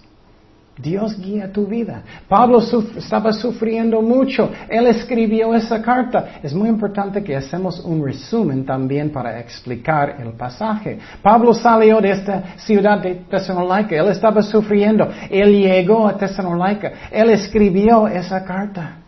[0.83, 2.03] Dios guía tu vida.
[2.27, 2.59] Pablo
[2.97, 4.51] estaba sufriendo mucho.
[4.67, 6.41] Él escribió esa carta.
[6.43, 10.99] Es muy importante que hacemos un resumen también para explicar el pasaje.
[11.21, 13.95] Pablo salió de esta ciudad de Tesalónica.
[13.95, 15.07] Él estaba sufriendo.
[15.29, 16.91] Él llegó a Tesalónica.
[17.09, 19.02] Él escribió esa carta.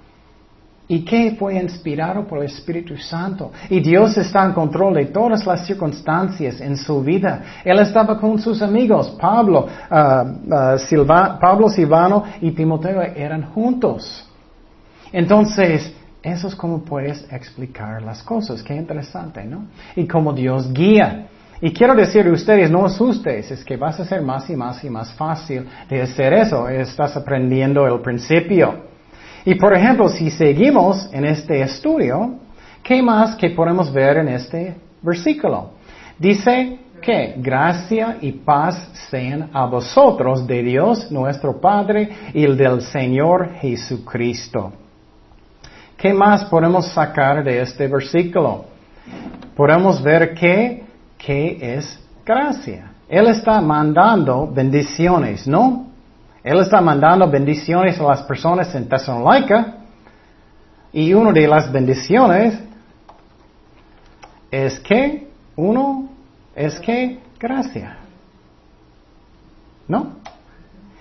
[0.88, 3.52] ¿Y qué fue inspirado por el Espíritu Santo?
[3.70, 7.42] Y Dios está en control de todas las circunstancias en su vida.
[7.64, 11.08] Él estaba con sus amigos, Pablo, uh, uh,
[11.42, 14.30] Pablo Silvano y Timoteo eran juntos.
[15.12, 18.62] Entonces, eso es como puedes explicar las cosas.
[18.62, 19.66] Qué interesante, ¿no?
[19.96, 21.28] Y como Dios guía.
[21.62, 24.84] Y quiero decir a ustedes, no asustes, es que vas a ser más y más
[24.84, 26.70] y más fácil de hacer eso.
[26.70, 28.95] Estás aprendiendo el principio.
[29.46, 32.40] Y por ejemplo, si seguimos en este estudio,
[32.86, 35.72] ¿Qué más que podemos ver en este versículo?
[36.20, 42.84] Dice que gracia y paz sean a vosotros de Dios nuestro Padre y el del
[42.84, 44.72] Señor Jesucristo.
[45.98, 48.66] ¿Qué más podemos sacar de este versículo?
[49.56, 50.84] Podemos ver que,
[51.18, 52.92] que es gracia.
[53.10, 55.88] Él está mandando bendiciones, ¿no?
[56.46, 59.78] Él está mandando bendiciones a las personas en Tesalónica
[60.94, 62.60] y una de las bendiciones
[64.52, 66.08] es que, uno,
[66.56, 67.98] es que gracia.
[69.88, 70.18] ¿No?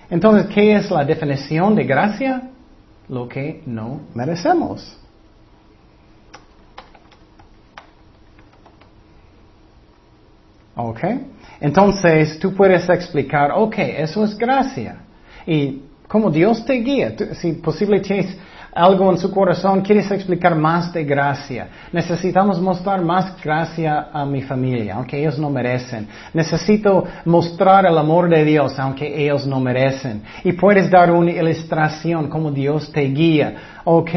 [0.09, 2.49] Entonces, ¿qué es la definición de gracia?
[3.07, 4.97] Lo que no merecemos.
[10.75, 11.01] ¿Ok?
[11.61, 15.04] Entonces, tú puedes explicar, ok, eso es gracia.
[15.45, 18.37] Y como Dios te guía, si posible tienes
[18.75, 21.69] algo en su corazón, quieres explicar más de gracia.
[21.93, 26.07] Necesitamos mostrar más gracia a mi familia, aunque ellos no merecen.
[26.33, 30.23] Necesito mostrar el amor de Dios, aunque ellos no merecen.
[30.43, 33.55] Y puedes dar una ilustración como Dios te guía.
[33.85, 34.11] Ok,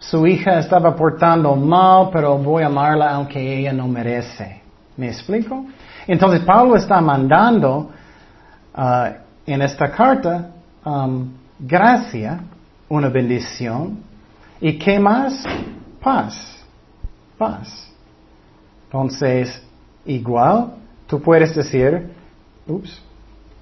[0.00, 4.62] su hija estaba portando mal, pero voy a amarla aunque ella no merece.
[4.96, 5.64] ¿Me explico?
[6.08, 7.90] Entonces Pablo está mandando
[8.76, 9.06] uh,
[9.46, 10.48] en esta carta
[10.84, 12.40] um, gracia,
[12.88, 13.98] una bendición,
[14.60, 15.44] y qué más?
[16.00, 16.64] Paz,
[17.38, 17.90] paz.
[18.86, 19.62] Entonces,
[20.04, 20.74] igual,
[21.06, 22.12] tú puedes decir,
[22.66, 23.00] ups,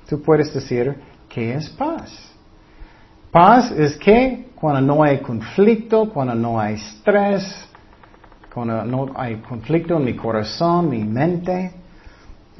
[0.09, 0.96] tú puedes decir,
[1.28, 2.11] ¿qué es paz?
[3.30, 7.68] Paz es que cuando no hay conflicto, cuando no hay estrés,
[8.52, 11.72] cuando no hay conflicto en mi corazón, mi mente,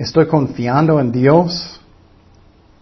[0.01, 1.79] Estoy confiando en Dios.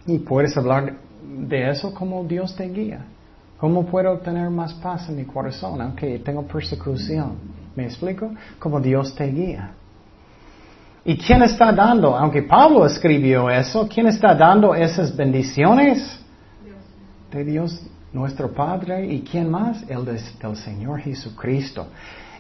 [0.07, 0.99] Y puedes hablar
[1.39, 3.05] de eso como Dios te guía.
[3.59, 7.33] ¿Cómo puedo tener más paz en mi corazón aunque tengo persecución?
[7.75, 8.31] ¿Me explico?
[8.59, 9.73] Como Dios te guía.
[11.05, 12.17] ¿Y quién está dando?
[12.17, 16.21] Aunque Pablo escribió eso, ¿quién está dando esas bendiciones?
[17.31, 19.07] De Dios nuestro Padre.
[19.07, 19.85] ¿Y quién más?
[19.89, 20.19] El del
[20.57, 21.87] Señor Jesucristo.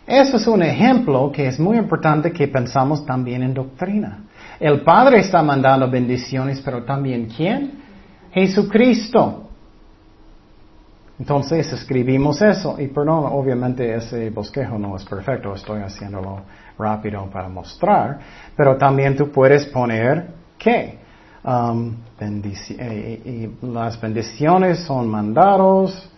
[0.06, 4.24] Eso es un ejemplo que es muy importante que pensamos también en doctrina.
[4.58, 7.87] El Padre está mandando bendiciones, pero también ¿quién?
[8.32, 9.44] Jesucristo.
[11.18, 12.76] Entonces escribimos eso.
[12.78, 16.42] Y perdón, obviamente ese bosquejo no es perfecto, estoy haciéndolo
[16.78, 18.20] rápido para mostrar.
[18.56, 20.98] Pero también tú puedes poner ¿qué?
[21.44, 26.10] Um, y las bendiciones son mandados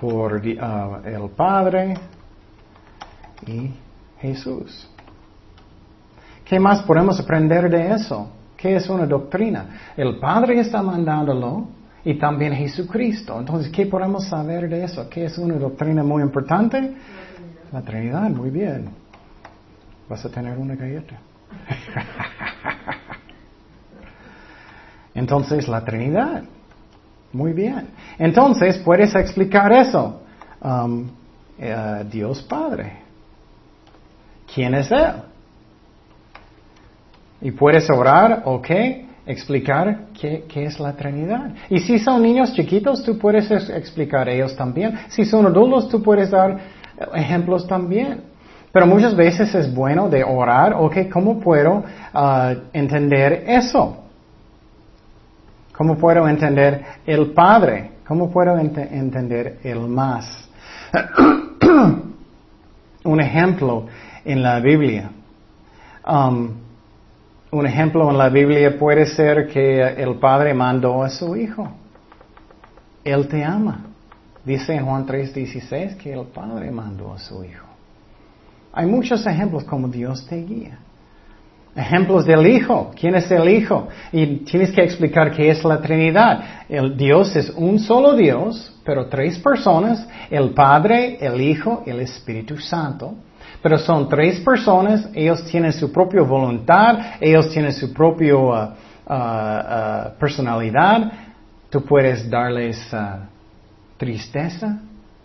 [0.00, 1.94] por uh, el Padre
[3.46, 3.70] y
[4.20, 4.88] Jesús.
[6.44, 8.30] ¿Qué más podemos aprender de eso?
[8.58, 9.92] ¿Qué es una doctrina?
[9.96, 11.68] El Padre está mandándolo
[12.04, 13.38] y también Jesucristo.
[13.38, 15.08] Entonces, ¿qué podemos saber de eso?
[15.08, 16.92] ¿Qué es una doctrina muy importante?
[17.70, 18.90] La Trinidad, muy bien.
[20.08, 21.20] Vas a tener una galleta.
[25.14, 26.42] Entonces, la Trinidad.
[27.32, 27.90] Muy bien.
[28.18, 30.22] Entonces, puedes explicar eso.
[30.60, 31.08] Um,
[31.60, 33.04] eh, Dios Padre.
[34.52, 35.12] ¿Quién es Él?
[37.40, 38.70] Y puedes orar, ok,
[39.26, 41.54] explicar qué, es la Trinidad.
[41.68, 44.98] Y si son niños chiquitos, tú puedes explicar ellos también.
[45.08, 46.58] Si son adultos, tú puedes dar
[47.14, 48.22] ejemplos también.
[48.72, 54.04] Pero muchas veces es bueno de orar, ok, ¿cómo puedo uh, entender eso?
[55.72, 57.92] ¿Cómo puedo entender el Padre?
[58.06, 60.48] ¿Cómo puedo entender el más?
[63.04, 63.86] Un ejemplo
[64.24, 65.10] en la Biblia.
[66.06, 66.67] Um,
[67.50, 71.68] un ejemplo en la Biblia puede ser que el Padre mandó a su Hijo.
[73.04, 73.86] Él te ama.
[74.44, 77.66] Dice en Juan 3:16 que el Padre mandó a su Hijo.
[78.72, 80.78] Hay muchos ejemplos como Dios te guía.
[81.74, 82.90] Ejemplos del Hijo.
[82.98, 83.88] ¿Quién es el Hijo?
[84.12, 86.64] Y tienes que explicar qué es la Trinidad.
[86.68, 92.58] El Dios es un solo Dios, pero tres personas, el Padre, el Hijo el Espíritu
[92.58, 93.14] Santo.
[93.62, 99.12] Pero son tres personas, ellos tienen su propia voluntad, ellos tienen su propia uh, uh,
[99.12, 101.12] uh, personalidad.
[101.68, 102.78] Tú puedes darles
[103.96, 104.80] tristeza.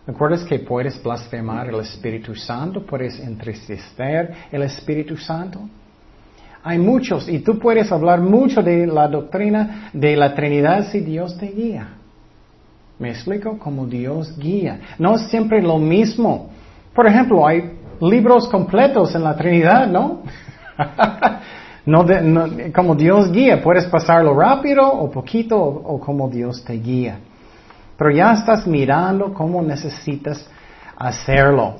[0.05, 2.85] ¿Recuerdas que puedes blasfemar el Espíritu Santo?
[2.85, 5.61] Puedes entristecer el Espíritu Santo.
[6.63, 11.37] Hay muchos, y tú puedes hablar mucho de la doctrina de la Trinidad si Dios
[11.37, 11.87] te guía.
[12.99, 13.57] ¿Me explico?
[13.57, 14.79] Como Dios guía.
[14.97, 16.49] No es siempre lo mismo.
[16.93, 17.79] Por ejemplo, hay
[18.09, 20.21] libros completos en la Trinidad, ¿no?
[21.85, 22.05] no,
[22.73, 27.19] como Dios guía, puedes pasarlo rápido o poquito o, como Dios te guía.
[27.97, 30.47] Pero ya estás mirando cómo necesitas
[30.97, 31.75] hacerlo.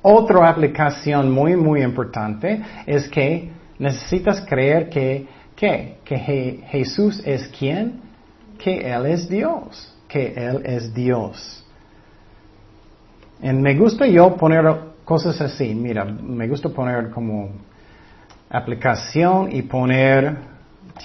[0.00, 5.26] Otra aplicación muy, muy importante es que necesitas creer que,
[5.56, 8.00] que, que Je- Jesús es quien,
[8.58, 11.64] que Él es Dios, que Él es Dios.
[13.40, 14.64] Me gusta yo poner
[15.08, 17.48] cosas así, mira, me gusta poner como
[18.50, 20.36] aplicación y poner,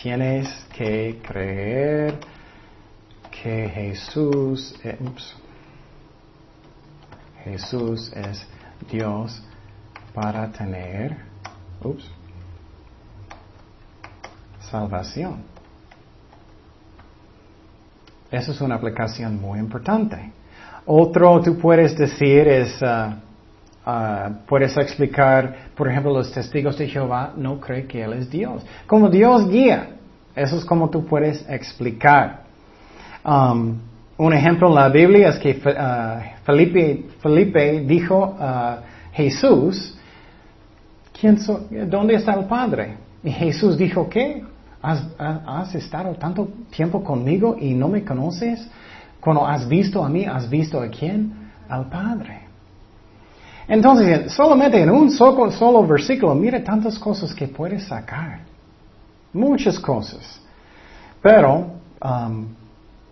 [0.01, 2.19] tienes que creer
[3.31, 5.35] que Jesús, ups,
[7.45, 8.45] Jesús es
[8.91, 9.41] Dios
[10.13, 11.15] para tener,
[11.81, 12.03] ups,
[14.69, 15.43] salvación.
[18.29, 20.33] Eso es una aplicación muy importante.
[20.85, 23.22] Otro tú puedes decir es, ah,
[23.85, 28.65] ah, puedes explicar, por ejemplo, los testigos de Jehová no creen que Él es Dios.
[28.87, 29.89] Como Dios guía,
[30.35, 32.43] eso es como tú puedes explicar.
[33.25, 33.77] Um,
[34.17, 38.79] un ejemplo en la Biblia es que ah, Felipe, Felipe dijo a
[39.13, 39.97] Jesús,
[41.19, 41.37] ¿quién
[41.89, 42.97] ¿dónde está el Padre?
[43.23, 44.43] Y Jesús dijo, ¿qué?
[44.81, 48.67] ¿Has, ha- has estado tanto tiempo conmigo y no me conoces?
[49.21, 51.31] Cuando has visto a mí, ¿has visto a quién?
[51.69, 52.41] Al Padre.
[53.67, 58.41] Entonces, solamente en un solo, versículo, mira tantas cosas que puedes sacar.
[59.31, 60.41] Muchas cosas.
[61.21, 61.71] Pero,
[62.03, 62.47] um,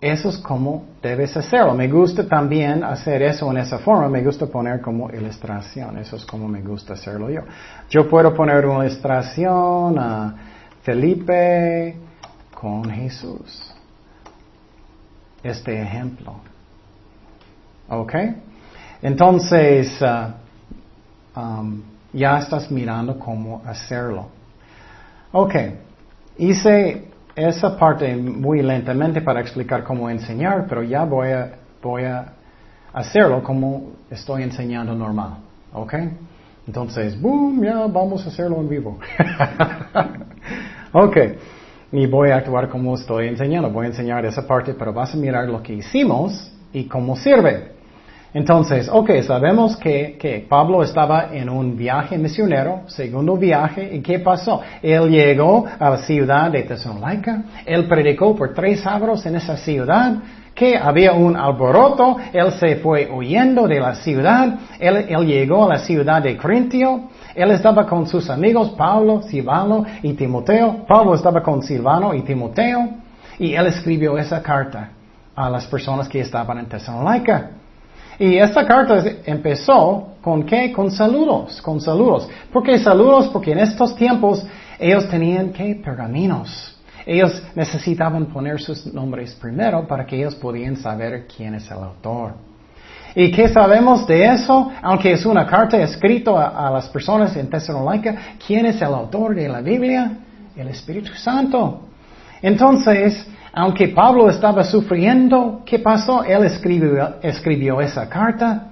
[0.02, 1.74] eso es como debes hacerlo.
[1.74, 4.08] Me gusta también hacer eso en esa forma.
[4.08, 5.96] Me gusta poner como ilustración.
[5.98, 7.42] Eso es como me gusta hacerlo yo.
[7.88, 10.34] Yo puedo poner una ilustración a
[10.82, 11.96] Felipe
[12.52, 13.72] con Jesús.
[15.40, 16.34] Este ejemplo.
[17.88, 18.14] ¿Ok?
[19.02, 20.34] Entonces, ah,
[21.36, 24.28] um, ya estás mirando cómo hacerlo.
[25.32, 25.54] Ok.
[26.38, 31.52] Hice esa parte muy lentamente para explicar cómo enseñar, pero ya voy a,
[31.82, 32.32] voy a
[32.92, 35.38] hacerlo como estoy enseñando normal.
[35.72, 35.94] ¿Ok?
[36.66, 38.98] Entonces, boom, ya vamos a hacerlo en vivo.
[40.92, 41.16] ok.
[41.92, 43.70] Y voy a actuar como estoy enseñando.
[43.70, 47.72] Voy a enseñar esa parte, pero vas a mirar lo que hicimos y cómo sirve.
[48.34, 54.20] Entonces, ok, sabemos que, que Pablo estaba en un viaje misionero, segundo viaje, ¿y qué
[54.20, 54.62] pasó?
[54.80, 60.14] Él llegó a la ciudad de Tesalónica, él predicó por tres sábados en esa ciudad,
[60.54, 65.74] que había un alboroto, él se fue huyendo de la ciudad, él, él llegó a
[65.74, 71.42] la ciudad de Corintio, él estaba con sus amigos Pablo, Silvano y Timoteo, Pablo estaba
[71.42, 72.88] con Silvano y Timoteo,
[73.38, 74.90] y él escribió esa carta
[75.34, 77.61] a las personas que estaban en Tesalónica.
[78.18, 80.72] Y esta carta empezó con qué?
[80.72, 82.28] Con saludos, con saludos.
[82.52, 83.28] ¿Por qué saludos?
[83.28, 84.44] Porque en estos tiempos
[84.78, 85.74] ellos tenían qué?
[85.82, 86.76] Pergaminos.
[87.04, 92.34] Ellos necesitaban poner sus nombres primero para que ellos pudieran saber quién es el autor.
[93.14, 94.70] ¿Y qué sabemos de eso?
[94.80, 99.34] Aunque es una carta escrita a, a las personas en Tesalónica, ¿quién es el autor
[99.34, 100.12] de la Biblia?
[100.56, 101.82] El Espíritu Santo.
[102.40, 106.24] Entonces, aunque Pablo estaba sufriendo, ¿qué pasó?
[106.24, 108.68] Él escribió, esa carta.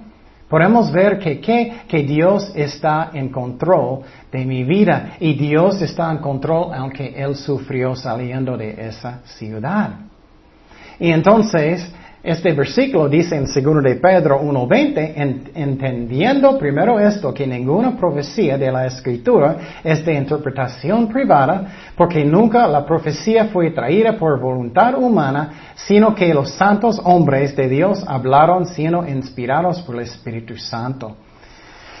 [0.49, 4.01] Podemos ver que, que, que Dios está en control
[4.31, 9.91] de mi vida y Dios está en control aunque Él sufrió saliendo de esa ciudad.
[10.99, 17.47] Y entonces, este versículo dice en 2 de Pedro 1.20, en- entendiendo primero esto, que
[17.47, 21.65] ninguna profecía de la Escritura es de interpretación privada,
[21.97, 27.67] porque nunca la profecía fue traída por voluntad humana, sino que los santos hombres de
[27.67, 31.15] Dios hablaron siendo inspirados por el Espíritu Santo.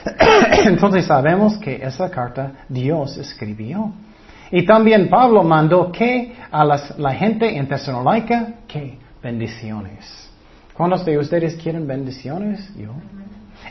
[0.65, 3.91] Entonces sabemos que esa carta Dios escribió.
[4.51, 10.29] Y también Pablo mandó que a las- la gente en Tesalónica, que bendiciones.
[10.73, 12.69] ¿Cuántos de ustedes quieren bendiciones?
[12.75, 12.91] Yo.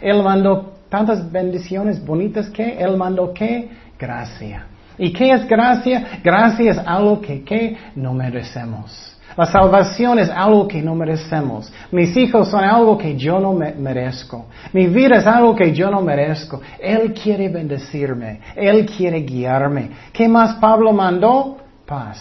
[0.00, 4.66] Él mandó tantas bendiciones bonitas que Él mandó que gracia.
[4.98, 6.20] ¿Y qué es gracia?
[6.22, 9.06] Gracia es algo que, no merecemos.
[9.36, 11.72] La salvación es algo que no merecemos.
[11.92, 14.46] Mis hijos son algo que yo no me- merezco.
[14.72, 16.60] Mi vida es algo que yo no merezco.
[16.80, 18.40] Él quiere bendecirme.
[18.56, 19.90] Él quiere guiarme.
[20.12, 21.58] ¿Qué más Pablo mandó?
[21.86, 22.18] Paz.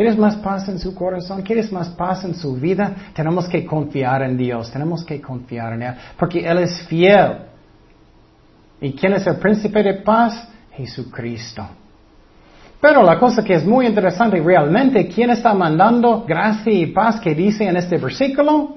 [0.00, 1.42] ¿Quieres más paz en su corazón?
[1.42, 2.94] ¿Quieres más paz en su vida?
[3.12, 4.70] Tenemos que confiar en Dios.
[4.70, 5.94] Tenemos que confiar en Él.
[6.18, 7.32] Porque Él es fiel.
[8.80, 10.48] ¿Y quién es el príncipe de paz?
[10.72, 11.68] Jesucristo.
[12.80, 17.34] Pero la cosa que es muy interesante realmente, ¿quién está mandando gracia y paz que
[17.34, 18.76] dice en este versículo?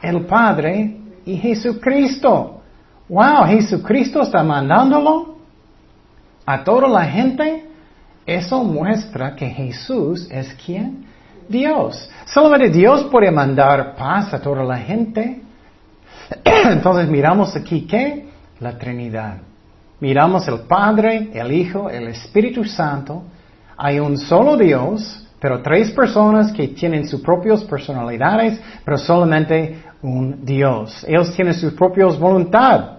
[0.00, 2.62] El Padre y Jesucristo.
[3.08, 5.38] Wow, Jesucristo está mandándolo
[6.46, 7.64] a toda la gente.
[8.26, 11.06] Eso muestra que Jesús es quien?
[11.48, 12.10] Dios.
[12.26, 15.42] Solamente Dios puede mandar paz a toda la gente.
[16.44, 18.26] Entonces miramos aquí que
[18.58, 19.38] la Trinidad.
[20.00, 23.22] Miramos el Padre, el Hijo, el Espíritu Santo.
[23.76, 30.44] Hay un solo Dios, pero tres personas que tienen sus propias personalidades, pero solamente un
[30.44, 31.04] Dios.
[31.06, 32.98] Ellos tienen sus propias voluntad,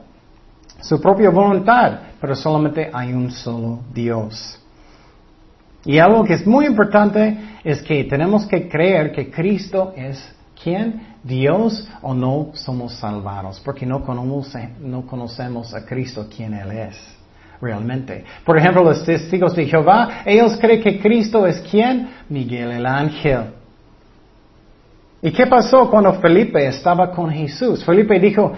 [0.81, 4.59] su propia voluntad, pero solamente hay un solo Dios.
[5.87, 10.21] Y algo que es muy importante es que tenemos que creer que Cristo es
[10.61, 17.17] quién, Dios o no somos salvados, porque no conocemos, a Cristo quién Él es
[17.61, 18.25] realmente.
[18.45, 23.45] Por ejemplo, los testigos de Jehová, ellos creen que Cristo es quién, Miguel el ángel.
[25.21, 27.83] ¿Y qué pasó cuando Felipe estaba con Jesús?
[27.85, 28.51] Felipe dijo,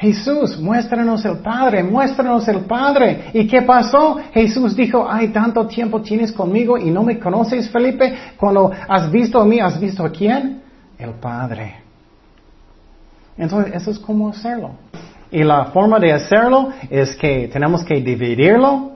[0.00, 3.30] Jesús, muéstranos el Padre, muéstranos el Padre.
[3.34, 4.18] ¿Y qué pasó?
[4.32, 8.14] Jesús dijo, ay, tanto tiempo tienes conmigo y no me conoces, Felipe.
[8.38, 10.62] Cuando has visto a mí, ¿has visto a quién?
[10.98, 11.74] El Padre.
[13.36, 14.70] Entonces, eso es cómo hacerlo.
[15.30, 18.92] Y la forma de hacerlo es que tenemos que dividirlo,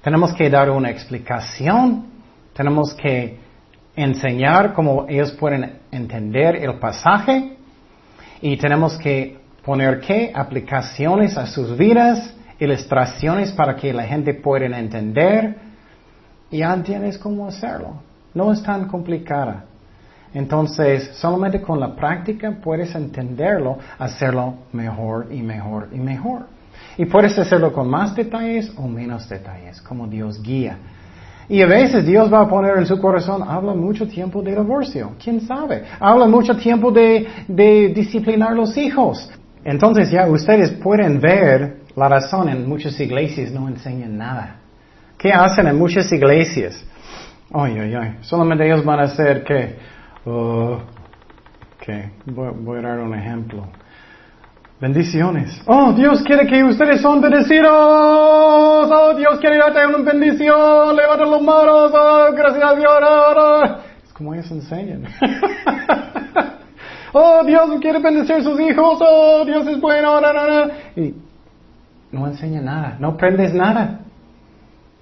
[0.00, 2.06] tenemos que dar una explicación,
[2.54, 3.36] tenemos que
[3.96, 7.56] enseñar cómo ellos pueden entender el pasaje
[8.40, 9.39] y tenemos que
[9.70, 15.54] poner qué aplicaciones a sus vidas, ilustraciones para que la gente pueda entender
[16.50, 18.02] y ya entiendes cómo hacerlo.
[18.34, 19.66] No es tan complicada.
[20.34, 26.46] Entonces, solamente con la práctica puedes entenderlo, hacerlo mejor y mejor y mejor.
[26.98, 30.78] Y puedes hacerlo con más detalles o menos detalles, como Dios guía.
[31.48, 35.12] Y a veces Dios va a poner en su corazón, habla mucho tiempo de divorcio,
[35.22, 35.84] quién sabe.
[36.00, 39.30] Habla mucho tiempo de, de disciplinar los hijos.
[39.64, 44.56] Entonces ya ustedes pueden ver la razón en muchas iglesias no enseñan nada.
[45.18, 46.82] ¿Qué hacen en muchas iglesias?
[47.52, 48.16] Ay, ay, ay.
[48.22, 49.76] Solamente ellos van a hacer que...
[50.24, 50.78] Uh,
[52.26, 53.66] voy, a dar un ejemplo.
[54.80, 55.60] Bendiciones.
[55.66, 57.70] Oh, Dios quiere que ustedes son bendecidos.
[57.70, 60.96] Oh, Dios quiere darte una bendición.
[60.96, 61.92] Levanta los manos.
[61.92, 63.82] Oh, gracias a Dios.
[64.04, 65.04] Es como ellos enseñan.
[67.12, 70.20] oh, Dios quiere bendecir sus hijos, oh, Dios es bueno,
[70.96, 71.14] y
[72.12, 74.00] no enseña nada, no aprendes nada.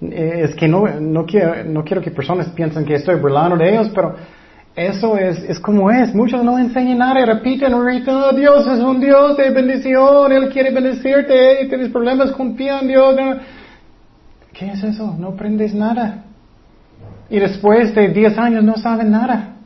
[0.01, 3.69] Eh, es que no, no, quiero, no quiero que personas piensen que estoy burlando de
[3.69, 4.15] ellos, pero
[4.75, 6.15] eso es, es como es.
[6.15, 10.71] Muchos no enseñan nada y repiten, oh, Dios es un Dios de bendición, Él quiere
[10.71, 13.15] bendecirte, tienes problemas, confía en Dios.
[14.53, 15.15] ¿Qué es eso?
[15.17, 16.23] No aprendes nada.
[17.29, 19.58] Y después de 10 años no saben nada.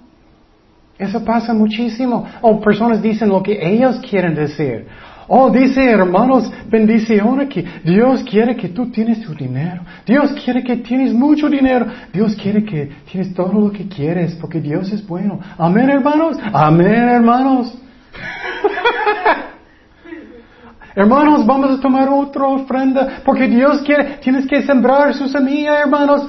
[0.98, 2.26] Eso pasa muchísimo.
[2.42, 4.88] O personas dicen lo que ellos quieren decir.
[5.28, 7.64] Oh, dice hermanos, bendición aquí.
[7.84, 9.82] Dios quiere que tú tienes tu dinero.
[10.06, 11.88] Dios quiere que tienes mucho dinero.
[12.12, 15.40] Dios quiere que tienes todo lo que quieres porque Dios es bueno.
[15.58, 16.38] Amén, hermanos.
[16.52, 17.74] Amén, hermanos.
[20.96, 26.28] hermanos, vamos a tomar otra ofrenda porque Dios quiere, tienes que sembrar su semilla, hermanos.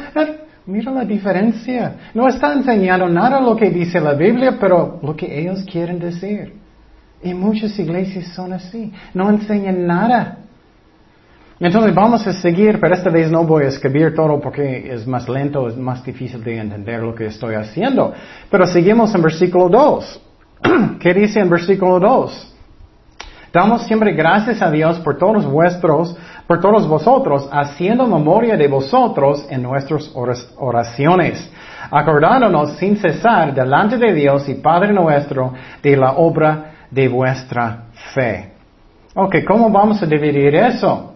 [0.66, 1.96] Mira la diferencia.
[2.14, 6.54] No está enseñando nada lo que dice la Biblia, pero lo que ellos quieren decir.
[7.22, 8.92] Y muchas iglesias son así.
[9.12, 10.38] No enseñan nada.
[11.60, 15.28] Entonces vamos a seguir, pero esta vez no voy a escribir todo porque es más
[15.28, 18.12] lento, es más difícil de entender lo que estoy haciendo.
[18.50, 20.22] Pero seguimos en versículo 2.
[21.00, 22.54] ¿Qué dice en versículo 2?
[23.52, 26.16] Damos siempre gracias a Dios por todos vuestros,
[26.46, 30.12] por todos vosotros, haciendo memoria de vosotros en nuestras
[30.56, 31.50] oraciones,
[31.90, 37.84] acordándonos sin cesar delante de Dios y Padre nuestro de la obra de vuestra
[38.14, 38.52] fe.
[39.14, 41.14] Ok, ¿cómo vamos a dividir eso?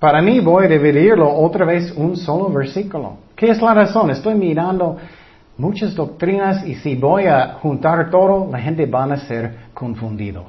[0.00, 3.18] Para mí voy a dividirlo otra vez un solo versículo.
[3.34, 4.10] ¿Qué es la razón?
[4.10, 4.96] Estoy mirando
[5.56, 10.46] muchas doctrinas y si voy a juntar todo, la gente van a ser confundidos.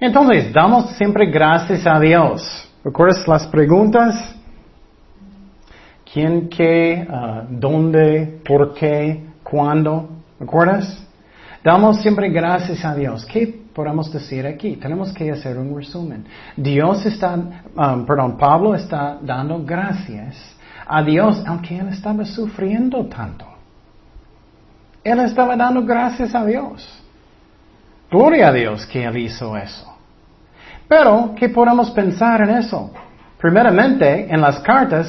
[0.00, 2.65] Entonces, damos siempre gracias a Dios.
[2.86, 4.14] ¿Recuerdas las preguntas?
[6.12, 10.08] ¿Quién, qué, ah, dónde, por qué, cuándo?
[10.38, 11.04] ¿Recuerdas?
[11.64, 13.26] Damos siempre gracias a Dios.
[13.26, 14.76] ¿Qué podemos decir aquí?
[14.76, 16.26] Tenemos que hacer un resumen.
[16.56, 20.36] Dios está, um, perdón, Pablo está dando gracias
[20.86, 23.46] a Dios aunque él estaba sufriendo tanto.
[25.02, 27.02] Él estaba dando gracias a Dios.
[28.12, 29.95] Gloria a Dios que Él hizo eso.
[30.88, 32.90] Pero, ¿qué podemos pensar en eso?
[33.40, 35.08] Primeramente, en las cartas,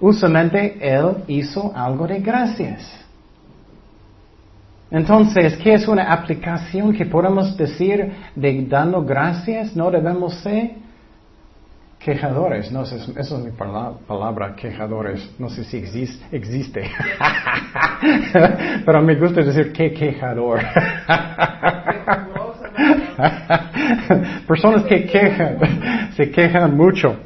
[0.00, 3.06] usualmente Él hizo algo de gracias.
[4.90, 9.74] Entonces, ¿qué es una aplicación que podemos decir de dando gracias?
[9.74, 10.74] No debemos ser
[11.98, 12.70] quejadores.
[12.70, 15.28] No, eso es, mi palabra, quejadores.
[15.40, 15.78] No sé si
[16.30, 16.88] existe.
[18.86, 20.60] Pero me gusta decir que quejador.
[24.46, 25.58] Personas que quejan,
[26.16, 27.16] se quejan mucho.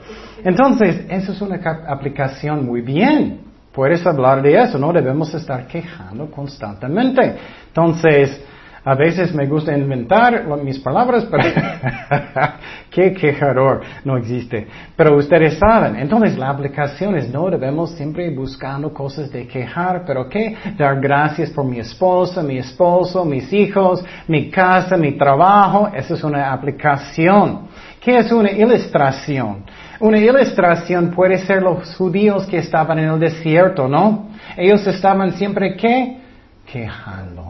[0.44, 1.56] Entonces, eso es una
[1.88, 3.40] aplicación muy bien.
[3.72, 7.36] Puedes hablar de eso, no debemos estar quejando constantemente.
[7.68, 8.42] Entonces,
[8.84, 11.44] a veces me gusta inventar mis palabras, pero
[12.90, 14.66] qué quejador, no existe.
[14.96, 20.28] Pero ustedes saben, entonces la aplicación es no debemos siempre buscando cosas de quejar, pero
[20.28, 26.14] qué, dar gracias por mi esposa, mi esposo, mis hijos, mi casa, mi trabajo, eso
[26.14, 27.68] es una aplicación.
[28.00, 29.64] ¿Qué es una ilustración?
[30.00, 34.30] Una ilustración puede ser los judíos que estaban en el desierto, ¿no?
[34.56, 36.16] Ellos estaban siempre qué?
[36.64, 37.49] Quejando.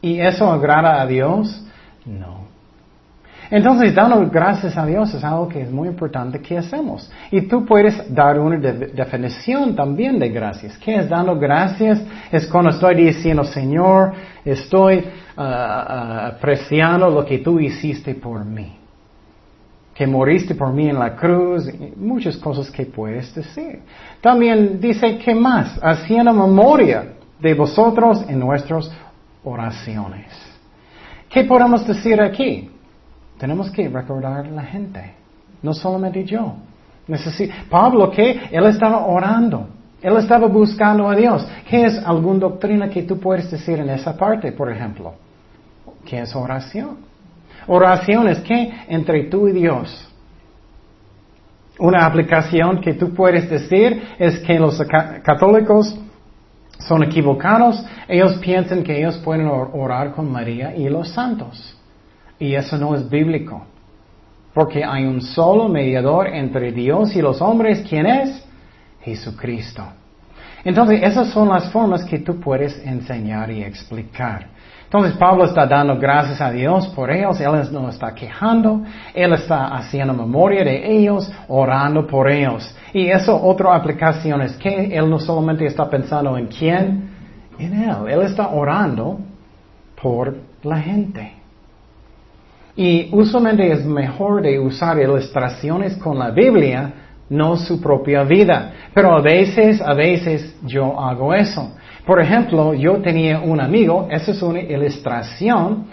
[0.00, 1.64] ¿Y eso agrada a Dios?
[2.04, 2.48] No.
[3.50, 7.10] Entonces, dando gracias a Dios es algo que es muy importante que hacemos.
[7.30, 10.76] Y tú puedes dar una definición también de gracias.
[10.76, 12.02] ¿Qué es dando gracias?
[12.30, 14.12] Es cuando estoy diciendo, Señor,
[14.44, 15.04] estoy
[15.36, 18.76] ah, ah, apreciando lo que tú hiciste por mí.
[19.94, 23.80] Que moriste por mí en la cruz, muchas cosas que puedes decir.
[24.20, 25.78] También dice, ¿qué más?
[25.82, 28.92] Haciendo memoria de vosotros en nuestros
[29.44, 30.26] oraciones.
[31.28, 32.70] ¿Qué podemos decir aquí?
[33.38, 35.12] Tenemos que recordar a la gente,
[35.62, 36.54] no solamente yo.
[37.70, 38.48] Pablo, ¿qué?
[38.50, 39.68] Él estaba orando.
[40.00, 41.46] Él estaba buscando a Dios.
[41.68, 45.14] ¿Qué es alguna doctrina que tú puedes decir en esa parte, por ejemplo?
[46.04, 46.98] ¿Qué es oración?
[47.66, 50.04] Oración es que entre tú y Dios.
[51.78, 54.80] Una aplicación que tú puedes decir es que los
[55.22, 55.98] católicos
[56.78, 61.76] son equivocados, ellos piensan que ellos pueden orar con María y los santos.
[62.38, 63.66] Y eso no es bíblico.
[64.54, 67.84] Porque hay un solo mediador entre Dios y los hombres.
[67.88, 68.44] ¿Quién es?
[69.02, 69.84] Jesucristo.
[70.64, 74.48] Entonces, esas son las formas que tú puedes enseñar y explicar.
[74.88, 79.66] Entonces, Pablo está dando gracias a Dios por ellos, él no está quejando, él está
[79.76, 82.74] haciendo memoria de ellos, orando por ellos.
[82.94, 87.10] Y eso, otra aplicación es que él no solamente está pensando en quién,
[87.58, 89.20] en él, él está orando
[90.00, 91.34] por la gente.
[92.74, 96.94] Y usualmente es mejor de usar ilustraciones con la Biblia,
[97.28, 98.72] no su propia vida.
[98.94, 101.72] Pero a veces, a veces yo hago eso.
[102.08, 105.84] Por ejemplo, yo tenía un amigo, esa es una ilustración.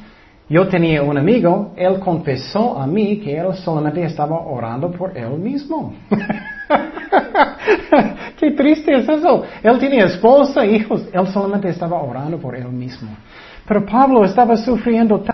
[0.48, 5.38] Yo tenía un amigo, él confesó a mí que él solamente estaba orando por él
[5.38, 5.94] mismo.
[8.40, 9.44] Qué triste es eso.
[9.62, 13.10] Él tenía esposa, hijos, él solamente estaba orando por él mismo.
[13.68, 15.34] Pero Pablo estaba sufriendo tanto.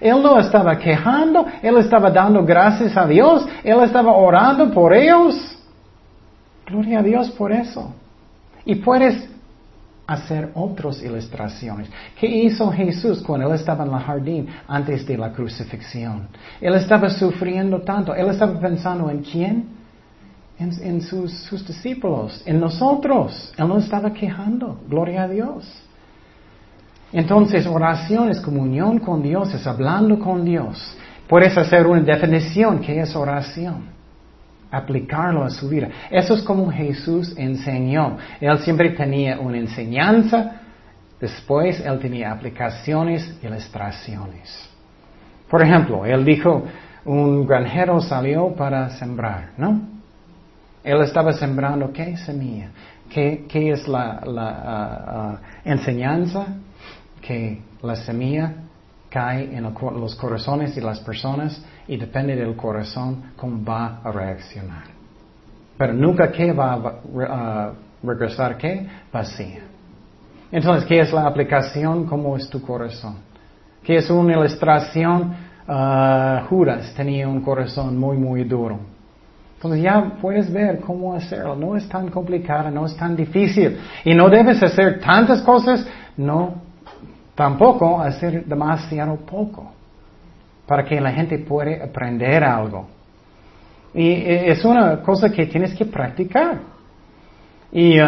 [0.00, 5.56] Él no estaba quejando, él estaba dando gracias a Dios, él estaba orando por ellos.
[6.66, 7.94] Gloria a Dios por eso.
[8.64, 9.31] Y puedes
[10.12, 11.88] hacer otras ilustraciones.
[12.18, 16.28] ¿Qué hizo Jesús cuando él estaba en el jardín antes de la crucifixión?
[16.60, 19.82] Él estaba sufriendo tanto, él estaba pensando en quién?
[20.58, 23.52] en, sus, discípulos, en nosotros.
[23.56, 24.80] Él no estaba quejando.
[24.88, 25.82] Gloria a Dios.
[27.12, 30.96] Entonces, oración es comunión con Dios, es hablando con Dios.
[31.28, 33.92] Puedes hacer una definición que es oración.
[34.72, 35.88] Aplicarlo a su vida.
[36.10, 38.16] Eso es como Jesús enseñó.
[38.40, 40.60] Él siempre tenía una enseñanza,
[41.20, 44.68] después él tenía aplicaciones, ilustraciones.
[45.48, 46.64] Por ejemplo, él dijo,
[47.04, 49.82] un granjero salió para sembrar, ¿no?
[50.82, 52.70] Él estaba sembrando qué semilla,
[53.08, 56.46] qué, es la, ah, ah, enseñanza,
[57.20, 58.54] que la semilla
[59.12, 64.84] cae en los corazones de las personas y depende del corazón cómo va a reaccionar.
[65.76, 68.86] Pero nunca que va a regresar qué?
[69.12, 69.60] Vacía.
[70.50, 72.06] Entonces, ¿qué es la aplicación?
[72.06, 73.16] ¿Cómo es tu corazón?
[73.82, 75.34] ¿Qué es una ilustración?
[75.66, 78.78] Uh, Judas tenía un corazón muy, muy duro.
[79.56, 81.54] Entonces ya puedes ver cómo hacerlo.
[81.54, 83.78] No es tan complicado, no es tan difícil.
[84.04, 85.86] Y no debes hacer tantas cosas,
[86.16, 86.71] no,
[87.34, 89.72] tampoco hacer demasiado poco.
[90.66, 92.88] Para que la gente pueda aprender algo.
[93.94, 96.60] Y eh, es una cosa que tienes que practicar.
[97.70, 98.06] Y, uh,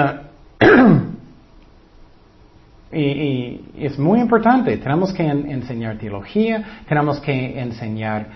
[2.93, 4.77] y, es muy importante.
[4.79, 8.27] Tenemos que enseñar teología, tenemos que enseñar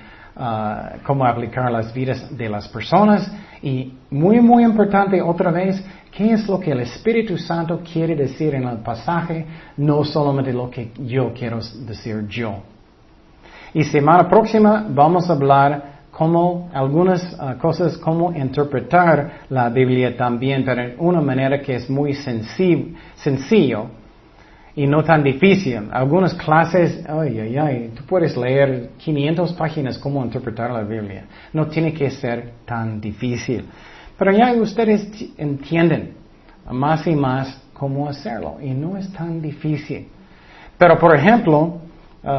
[0.41, 3.29] Uh, cómo aplicar las vidas de las personas.
[3.61, 8.55] Y muy, muy importante otra vez, ¿qué es lo que el Espíritu Santo quiere decir
[8.55, 9.45] en el pasaje?
[9.77, 12.63] No solamente lo que yo quiero decir yo.
[13.75, 20.65] Y semana próxima vamos a hablar como algunas uh, cosas, cómo interpretar la Biblia también,
[20.65, 23.87] pero en una manera que es muy sencillo
[24.79, 25.89] y no tan difícil.
[25.91, 31.25] Algunas clases, ay, ay, ay, tú puedes leer 500 páginas cómo interpretar la Biblia.
[31.53, 33.65] No tiene que ser tan difícil.
[34.17, 36.13] Pero ya ustedes entienden
[36.71, 40.07] más y más cómo hacerlo y no es tan difícil.
[40.79, 41.81] Pero por ejemplo,
[42.23, 42.31] uh,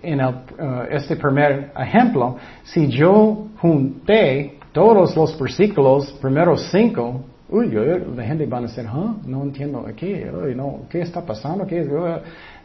[0.00, 0.32] en uh,
[0.88, 7.70] este primer ejemplo, si yo junté todos los versículos, primeros cinco, uy,
[8.16, 10.30] la gente va a decir, no entiendo, ¿qué?
[10.54, 11.66] no, ¿qué está pasando?
[11.66, 11.86] ¿Qué?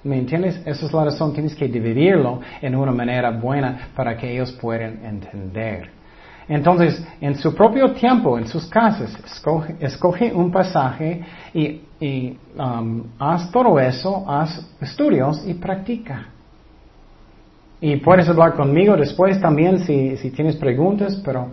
[0.03, 0.61] ¿Me entiendes?
[0.65, 5.03] Esa es la razón, tienes que dividirlo en una manera buena para que ellos puedan
[5.05, 5.89] entender.
[6.47, 9.17] Entonces, en su propio tiempo, en sus casas,
[9.79, 11.21] escoge, un pasaje
[11.53, 16.27] y, um, haz todo eso, haz estudios y practica.
[17.79, 21.51] Y puedes hablar conmigo después también si, si tienes preguntas, pero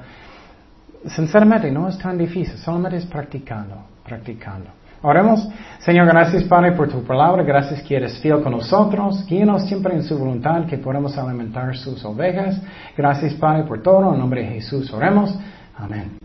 [1.06, 4.70] sinceramente no es tan difícil, solamente es practicando, practicando.
[5.02, 5.48] Oremos,
[5.78, 10.02] Señor, gracias Padre por tu palabra, gracias que eres fiel con nosotros, guíenos siempre en
[10.02, 12.60] su voluntad que podamos alimentar sus ovejas.
[12.96, 15.34] Gracias Padre por todo, en nombre de Jesús oremos.
[15.78, 16.19] Amén.